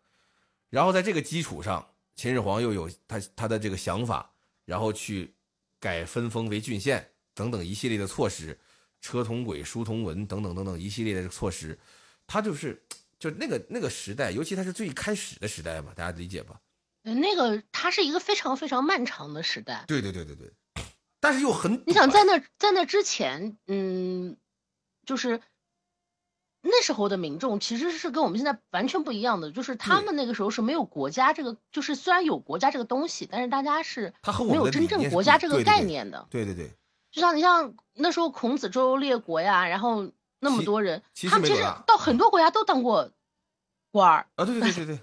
[0.70, 1.86] 然后在这个基础上，
[2.16, 4.34] 秦始皇又有他他的这个想法，
[4.64, 5.36] 然后去
[5.78, 8.58] 改分封为郡县等等一系列的措施，
[9.01, 11.78] 车同轨，书同文等等等等一系列的措施。
[12.26, 12.82] 他就是，
[13.19, 16.59] 就那个那个时代，尤其他是最开始的时代嘛，大家理解吧？
[17.03, 19.84] 那个它是一个非常非常漫长的时代。
[19.88, 20.53] 对对对对对，
[21.19, 21.84] 但是又很……
[21.86, 24.38] 你想在那在那之前，嗯，
[25.05, 25.41] 就是
[26.61, 34.13] 那时候的民众其实是跟我们现在完全不一样的，就是他们那个时候是没有国家这个，就是虽然有国家这个东西，但是大家是
[34.49, 36.26] 没有真正国家这个概念的。
[36.32, 36.71] 对对对，
[37.11, 40.11] 就像你像那时候孔子周游列国呀，然后。
[40.44, 43.10] 那么多人，他们其实到很多国家都当过
[43.91, 44.46] 官儿啊！
[44.46, 45.00] 对对对对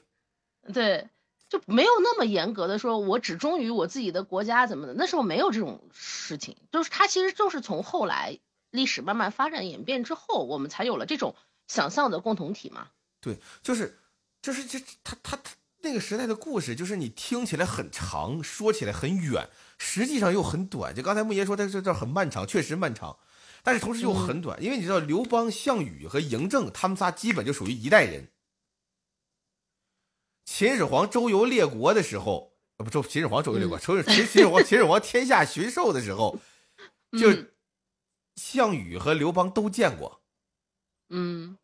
[0.62, 1.08] 对， 对，
[1.48, 4.94] 就没有那么严格的说，我只忠于我自己的国家怎么的？
[4.94, 8.38] 那时候没有这种事情，就是他其实就是从后来
[8.70, 11.34] 历史慢慢发展演变之后，我们才有了这种
[11.66, 12.88] 想象的共同体嘛。
[13.20, 13.98] 对，就是
[14.40, 15.50] 就是这他他他
[15.82, 20.94] 那个时代的故事，就是你听起来很长，说起来很远，实际上又很短。
[20.94, 23.16] 就刚才木爷说，他这这很漫长，确实漫长。
[23.62, 28.32] 但是同时又很短，因为你知道刘邦、项羽和嬴政他们仨基本就属于一代人。
[30.44, 36.38] 秦始皇周游列国的时候不周秦始皇周游列国，秦秦秦始皇秦始皇天下巡狩的时候，
[37.12, 37.28] 就
[38.36, 40.22] 项羽和刘邦都见过，
[41.10, 41.58] 嗯，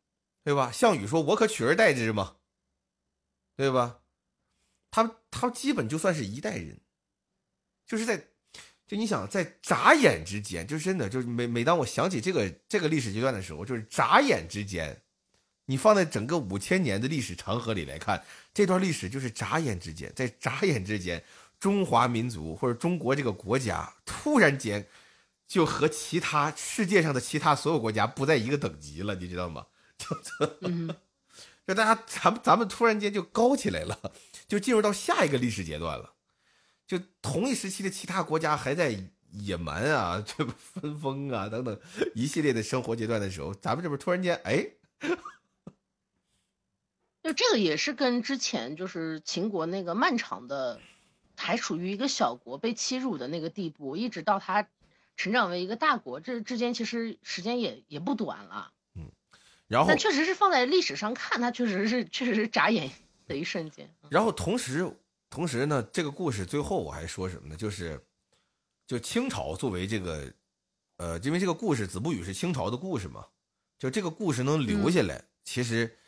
[0.45, 0.71] 对吧？
[0.71, 2.37] 项羽说：“我可取而代之嘛，
[3.57, 4.01] 对吧？”
[4.93, 6.81] 他他基本就算是一代人，
[7.87, 8.29] 就是在。
[8.87, 15.03] 就你想在眨眼之间，就真的就是每每当我想起这个这个历史阶段的时候，就是眨眼之间，
[15.65, 18.23] 你放在整个五千年的历史长河里来看，
[18.55, 21.25] 这段历史就是眨眼之间，在眨眼之间，
[21.59, 24.87] 中华民族或者中国这个国家突然间
[25.49, 29.67] 就和其他世界上的其他所有国家不在一个等级了，你知道吗？
[29.99, 30.47] 就
[31.67, 34.13] 就大家咱们咱们突然间就高起来了，
[34.47, 36.13] 就进入到下一个历史阶段了。
[36.87, 38.97] 就同一时期的其他国家还在
[39.33, 41.79] 野蛮啊，这个分封啊等等
[42.15, 44.71] 一系列的生活阶段的时候，咱们这边突然间哎，
[47.25, 50.81] 就这个也是跟之前就是秦国那个漫长的，
[51.37, 54.69] 还处于一个小国被欺辱的那个地步，一直到他
[55.17, 58.73] 成长为一个大国，这之间其实时间也也不短了。
[58.95, 59.11] 嗯，
[59.67, 62.91] 然后但确实是放在历史上看，它确实是确实是眨眼
[63.27, 63.93] 的一瞬间。
[64.09, 64.97] 然后同时。
[65.29, 67.57] 同时呢，这个故事最后我还说什么呢？
[67.57, 68.07] 就是，
[68.87, 70.33] 就清朝作为这个，
[70.97, 73.27] 呃，因为这个故事《子不语》是清朝的故事嘛，
[73.79, 75.99] 就这个故事能留下来，其实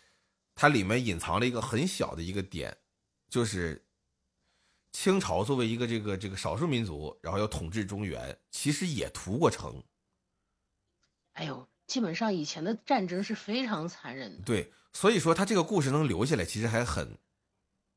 [0.55, 2.79] 它里面隐藏了一个很小的一个点，
[3.29, 3.85] 就是
[4.93, 9.83] 清朝作为一个这个这个少数民族，然后要统治中原，其实也屠过城。
[11.33, 14.45] 哎呦，基本上以前的战争是非常残忍的。
[14.45, 17.19] 对，所以说他这个故事能留下来，其实还很。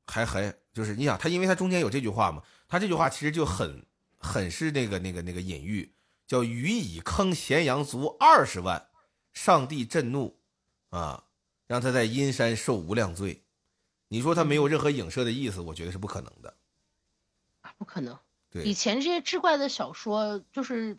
[0.08, 3.86] 还很就是你想他，因为他中间有这句话嘛，他这句话其实就很
[4.18, 5.94] 很是那个那个那个隐喻，
[6.28, 8.90] 叫“予以坑咸阳族二十万，
[9.34, 10.40] 上帝震怒，
[10.90, 11.26] 啊，
[11.68, 13.44] 让他在阴山受无量罪。”
[14.10, 16.56] 你说他没有任何影射的意思，我觉得是不可能的。
[17.62, 18.18] 啊，不可能。
[18.50, 20.98] 对，以前这些志怪的小说就是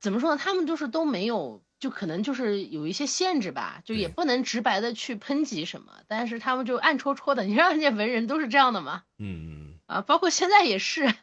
[0.00, 0.40] 怎么说呢？
[0.42, 1.62] 他们就是都没有。
[1.78, 11.14] 就可能就是有一些限制吧，就也不能直白的去抨击什么，但是他们就暗戳戳的，你让人家文人都是这样的嘛，嗯嗯啊，包括现在也是，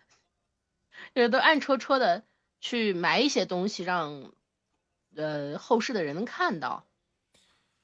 [1.16, 2.24] 就都暗戳戳的
[2.60, 4.32] 去埋一些东西，让
[5.16, 6.86] 呃后世的人能看到，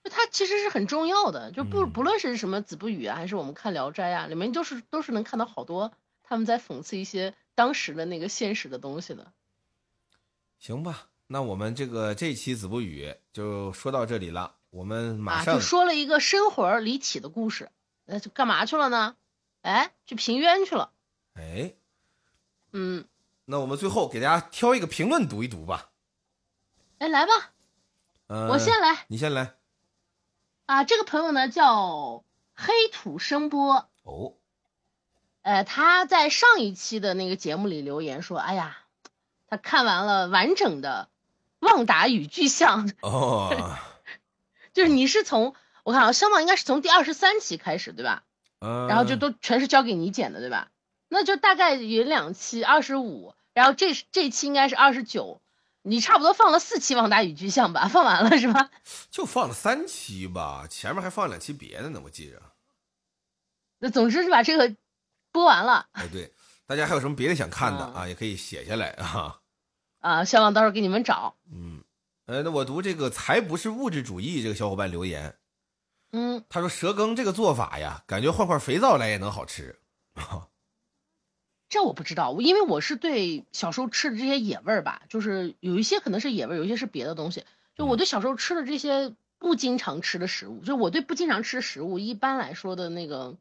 [0.04, 5.92] 就它其实是很重要的，就不不论是什么子不语啊，还是我们看聊斋啊，里面都是都是能看到好多
[6.24, 9.34] 他们在讽刺一些当时的那个现实的东西的，
[10.60, 11.08] 行吧。
[11.32, 14.56] 那我们这个这期子不语就说到这里了。
[14.72, 17.70] 我们马上就说了一个生活离奇的故事，
[18.06, 19.16] 那就干嘛去了呢？
[19.62, 20.92] 哎，去平冤去了。
[21.36, 21.76] 哎，
[22.72, 23.06] 嗯，
[23.46, 25.92] 那我们最后给大家挑一个评论读一读吧。
[26.98, 27.52] 哎，来吧，
[28.26, 29.54] 我先来，你先来。
[30.66, 32.24] 啊，这个朋友呢叫
[32.56, 33.88] 黑土声波。
[34.02, 34.34] 哦，
[35.44, 38.80] 呃，他在上一期的那个节目里留言说：“哎呀，
[39.48, 41.08] 他看完了完整的。”
[41.60, 43.78] 旺达与巨像 哦，
[44.74, 48.24] 就是你是从我看啊，香港应该是从第二十三期开始对吧？
[48.60, 50.70] 嗯，然后就都全是交给你剪的对吧？
[51.08, 55.42] 那就大概有两期二十五，然后这这期应该是二十九，
[55.82, 57.88] 你差不多放了四期旺达与巨像吧？
[57.92, 58.70] 放完了是吧？
[59.10, 62.42] 就放了三期吧，前面还放两期别的呢，我记着。
[63.80, 64.76] 那总之是把这个
[65.32, 65.88] 播完了。
[65.94, 66.34] 哎，对，
[66.68, 68.06] 大家还有什么别的想看的啊？
[68.08, 69.40] 也可以写下来啊。
[70.00, 71.36] 啊，希望到时候给你们找。
[71.52, 71.84] 嗯，
[72.26, 75.36] 呃，那我读这个才不是物质主义这个小伙伴留言。
[76.12, 79.78] 嗯，他说蛇羹这个做法呀，感觉换块肥皂来也能好吃。
[81.70, 87.46] 这我不知道，因为我是对小时候吃的这些野味儿吧，就是有一些可能是野味，有一些是别的东西。
[87.76, 93.38] 就我对小时候吃的这些不经常吃的食物，就我对不经常吃的食物，一般来说的那个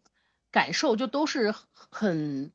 [0.51, 2.53] 感受就都是很，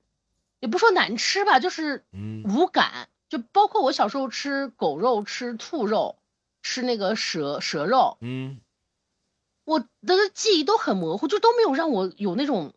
[0.60, 2.06] 也不说难吃吧，就是
[2.44, 3.10] 无感。
[3.34, 6.20] 就包括我小时候吃狗肉、吃兔肉、
[6.62, 8.62] 吃那个蛇蛇肉，嗯，
[9.64, 12.76] 我的记忆都很模糊，就都没有让我有那种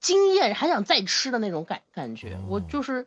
[0.00, 2.40] 经验还想再吃的那种感感觉。
[2.48, 3.06] 我就是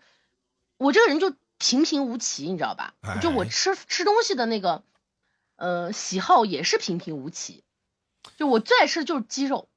[0.77, 2.93] 我这个人就平平无奇，你知道吧？
[3.23, 4.83] 就我吃吃东西的那个
[5.55, 7.63] 呃喜好也是平平无奇。
[8.37, 9.67] 就我最爱吃的就是鸡肉。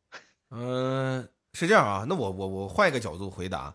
[0.50, 2.04] 嗯， 是这样啊。
[2.06, 3.74] 那我我我换一个角度回答。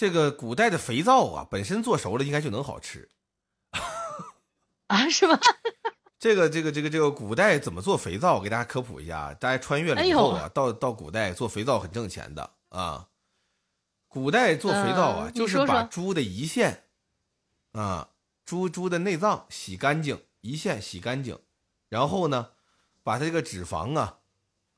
[0.00, 3.10] 这个古代的肥皂啊，本身做熟了应该就能好吃，
[4.88, 5.38] 啊，是吗？
[6.18, 8.36] 这个这个这个这个古代怎么做肥皂？
[8.36, 13.08] 我给大家科普一下，大家穿越了以后啊，到到古代做肥皂很挣钱的啊。
[14.08, 16.84] 古代做肥皂啊，就是把猪的胰腺
[17.72, 18.08] 啊，
[18.46, 21.38] 猪猪的内脏洗干净，胰腺洗干净，
[21.90, 22.52] 然后呢，
[23.02, 24.20] 把它这个脂肪啊，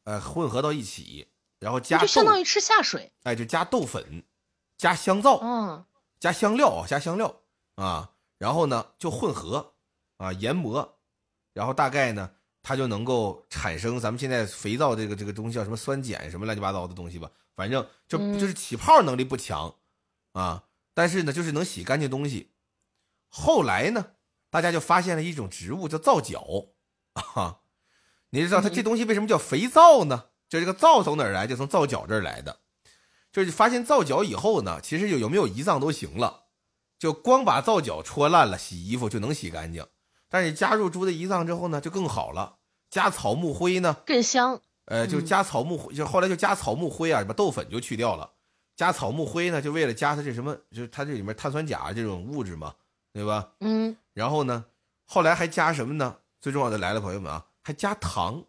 [0.02, 1.28] 呃，混合到一起，
[1.60, 4.24] 然后加就相当于吃下水，哎，就加豆粉，
[4.82, 5.84] 加香皂，嗯，
[6.18, 7.32] 加香料啊，加香料
[7.76, 9.74] 啊，然后呢就混合
[10.16, 10.98] 啊研磨，
[11.52, 12.32] 然后大概呢
[12.64, 19.72] 它就能够产生咱们现在肥皂这个这个东西叫什么酸碱什么乱七八糟的东西吧，反正就就是起泡能力不强
[20.32, 20.64] 啊，
[20.94, 22.50] 但是呢就是能洗干净东西。
[23.28, 24.04] 后来呢，
[24.50, 26.44] 大家就发现了一种植物叫皂角
[27.12, 27.60] 啊，
[28.30, 30.30] 你知道它这东西为什么叫肥皂呢？
[30.48, 31.46] 就这个皂从哪儿来？
[31.46, 32.58] 就从皂角这儿来的。
[33.32, 36.44] 就是发现皂角以后呢，其实有有没有胰脏都行了，
[36.98, 39.86] 就光把皂角戳烂了洗衣服就能洗干净。
[40.28, 42.58] 但是加入猪的胰脏之后呢，就更好了。
[42.90, 44.60] 加草木灰呢，更香。
[44.84, 48.32] 呃，就加草木灰，就后来就加草木灰啊，把豆粉就去掉了。
[48.76, 52.74] 加草木灰呢，就为了加它这什么，就是它这里面碳酸钾这种物质嘛，
[53.12, 53.52] 对吧？
[53.60, 53.96] 嗯。
[54.12, 54.66] 然后呢，
[55.04, 56.18] 后来还加什么呢？
[56.40, 58.44] 最重要的来了，朋友们啊，还加糖。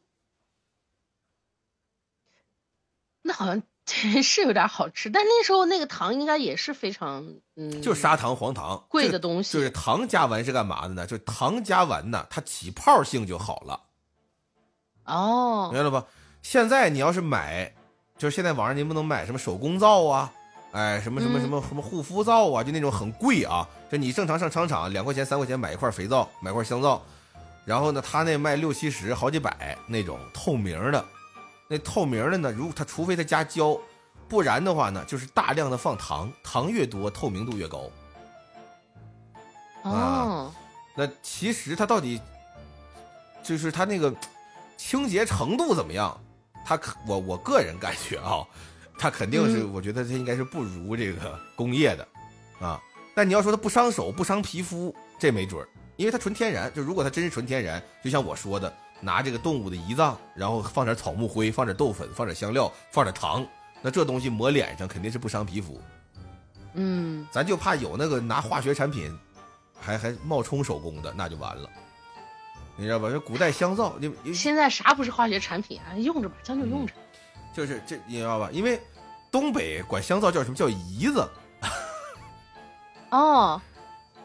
[3.22, 9.54] 那好像是有点好吃，但那时候那个糖应该也是非常嗯，就砂糖、黄糖贵的东西。
[9.54, 11.06] 就是糖加完是干嘛的呢？
[11.06, 13.80] 就糖加完呢，它起泡性就好了。
[15.06, 16.06] 哦，明白了吧？
[16.42, 17.74] 现在你要是买，
[18.18, 20.32] 就是现在网上您不能买什么手工皂啊，
[20.72, 23.68] 哎，什么什么什么什么护肤皂啊，就那种很贵啊。
[23.92, 27.02] 就你正常上商场两块钱、三块钱买一块肥皂，买块香皂，
[27.66, 31.06] 然后呢，他那卖六七十、好几百那种透明的。
[31.74, 32.52] 那透明的呢？
[32.52, 33.76] 如果它除非它加胶，
[34.30, 37.90] 不然的话呢，就是大量的放糖，糖越多，透明度越高。
[39.82, 40.54] 哦，
[40.96, 42.22] 那其实它到底
[43.42, 44.14] 就是它那个
[44.78, 46.16] 清洁程度怎么样？
[46.64, 48.46] 它我我个人感觉啊，
[49.00, 52.08] 它肯定是，我觉得它应该是不如这个工业的
[52.60, 52.80] 啊。
[53.16, 56.72] 但你要说它不伤手、不伤皮肤，这没准儿，因为它纯天然。
[56.72, 58.72] 就如果它真是纯天然，就像我说的。
[59.04, 63.46] 拿这个动物的胰脏，然后放点草木灰，放点豆粉，放点香料，放点糖，
[63.82, 65.80] 那这东西抹脸上肯定是不伤皮肤。
[66.76, 69.16] 嗯，咱就怕有那个拿化学产品，
[69.80, 71.70] 还还冒充手工的，那就完了。
[72.76, 73.10] 你知道吧？
[73.10, 73.94] 这古代香皂，
[74.24, 75.94] 你现在啥不是化学产品啊？
[75.98, 76.94] 用着吧，将就用着。
[77.54, 78.50] 就是这，你知道吧？
[78.52, 78.82] 因为
[79.30, 81.30] 东北管香皂叫什么叫胰子。
[83.12, 83.62] 哦，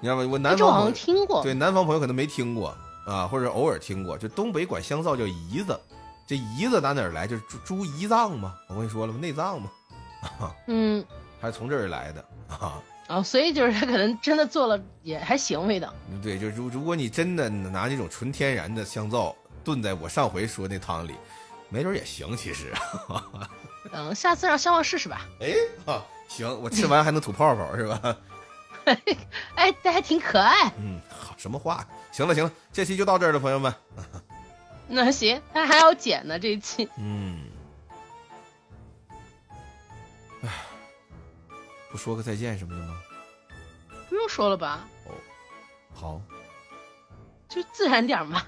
[0.00, 0.26] 你知道吗？
[0.30, 2.74] 我南方好像听过，对南方朋友可能没听过。
[3.08, 5.78] 啊，或者偶尔听过，就东北管香皂叫胰子，
[6.26, 7.26] 这胰子打哪儿来？
[7.26, 9.18] 就是猪猪胰脏嘛，我跟你说了吗？
[9.18, 9.70] 内脏嘛，
[10.40, 11.04] 啊嗯，
[11.40, 12.82] 还是从这儿来的啊。
[13.08, 15.90] 哦，所以就是他可能真的做了也还行味道。
[16.22, 21.14] 对，就如如果你真的拿那种纯天然的香皂炖在我上回说那汤里，
[21.70, 22.36] 没准也行。
[22.36, 22.70] 其实，
[23.92, 25.22] 嗯，下次让香皂试试吧。
[25.40, 25.54] 哎，
[25.90, 28.16] 啊，行，我吃完还能吐泡泡是吧？
[29.56, 30.70] 哎，这还挺可爱。
[30.78, 31.86] 嗯，好，什么话？
[32.12, 33.72] 行了行了，这期就到这儿了，朋友们。
[34.88, 36.88] 那行，他还要剪呢，这一期。
[36.96, 37.44] 嗯。
[40.42, 40.48] 哎，
[41.90, 42.94] 不说个再见什么的吗？
[44.08, 44.88] 不用说了吧。
[45.06, 45.12] 哦，
[45.94, 46.20] 好。
[47.48, 48.42] 就自然点嘛。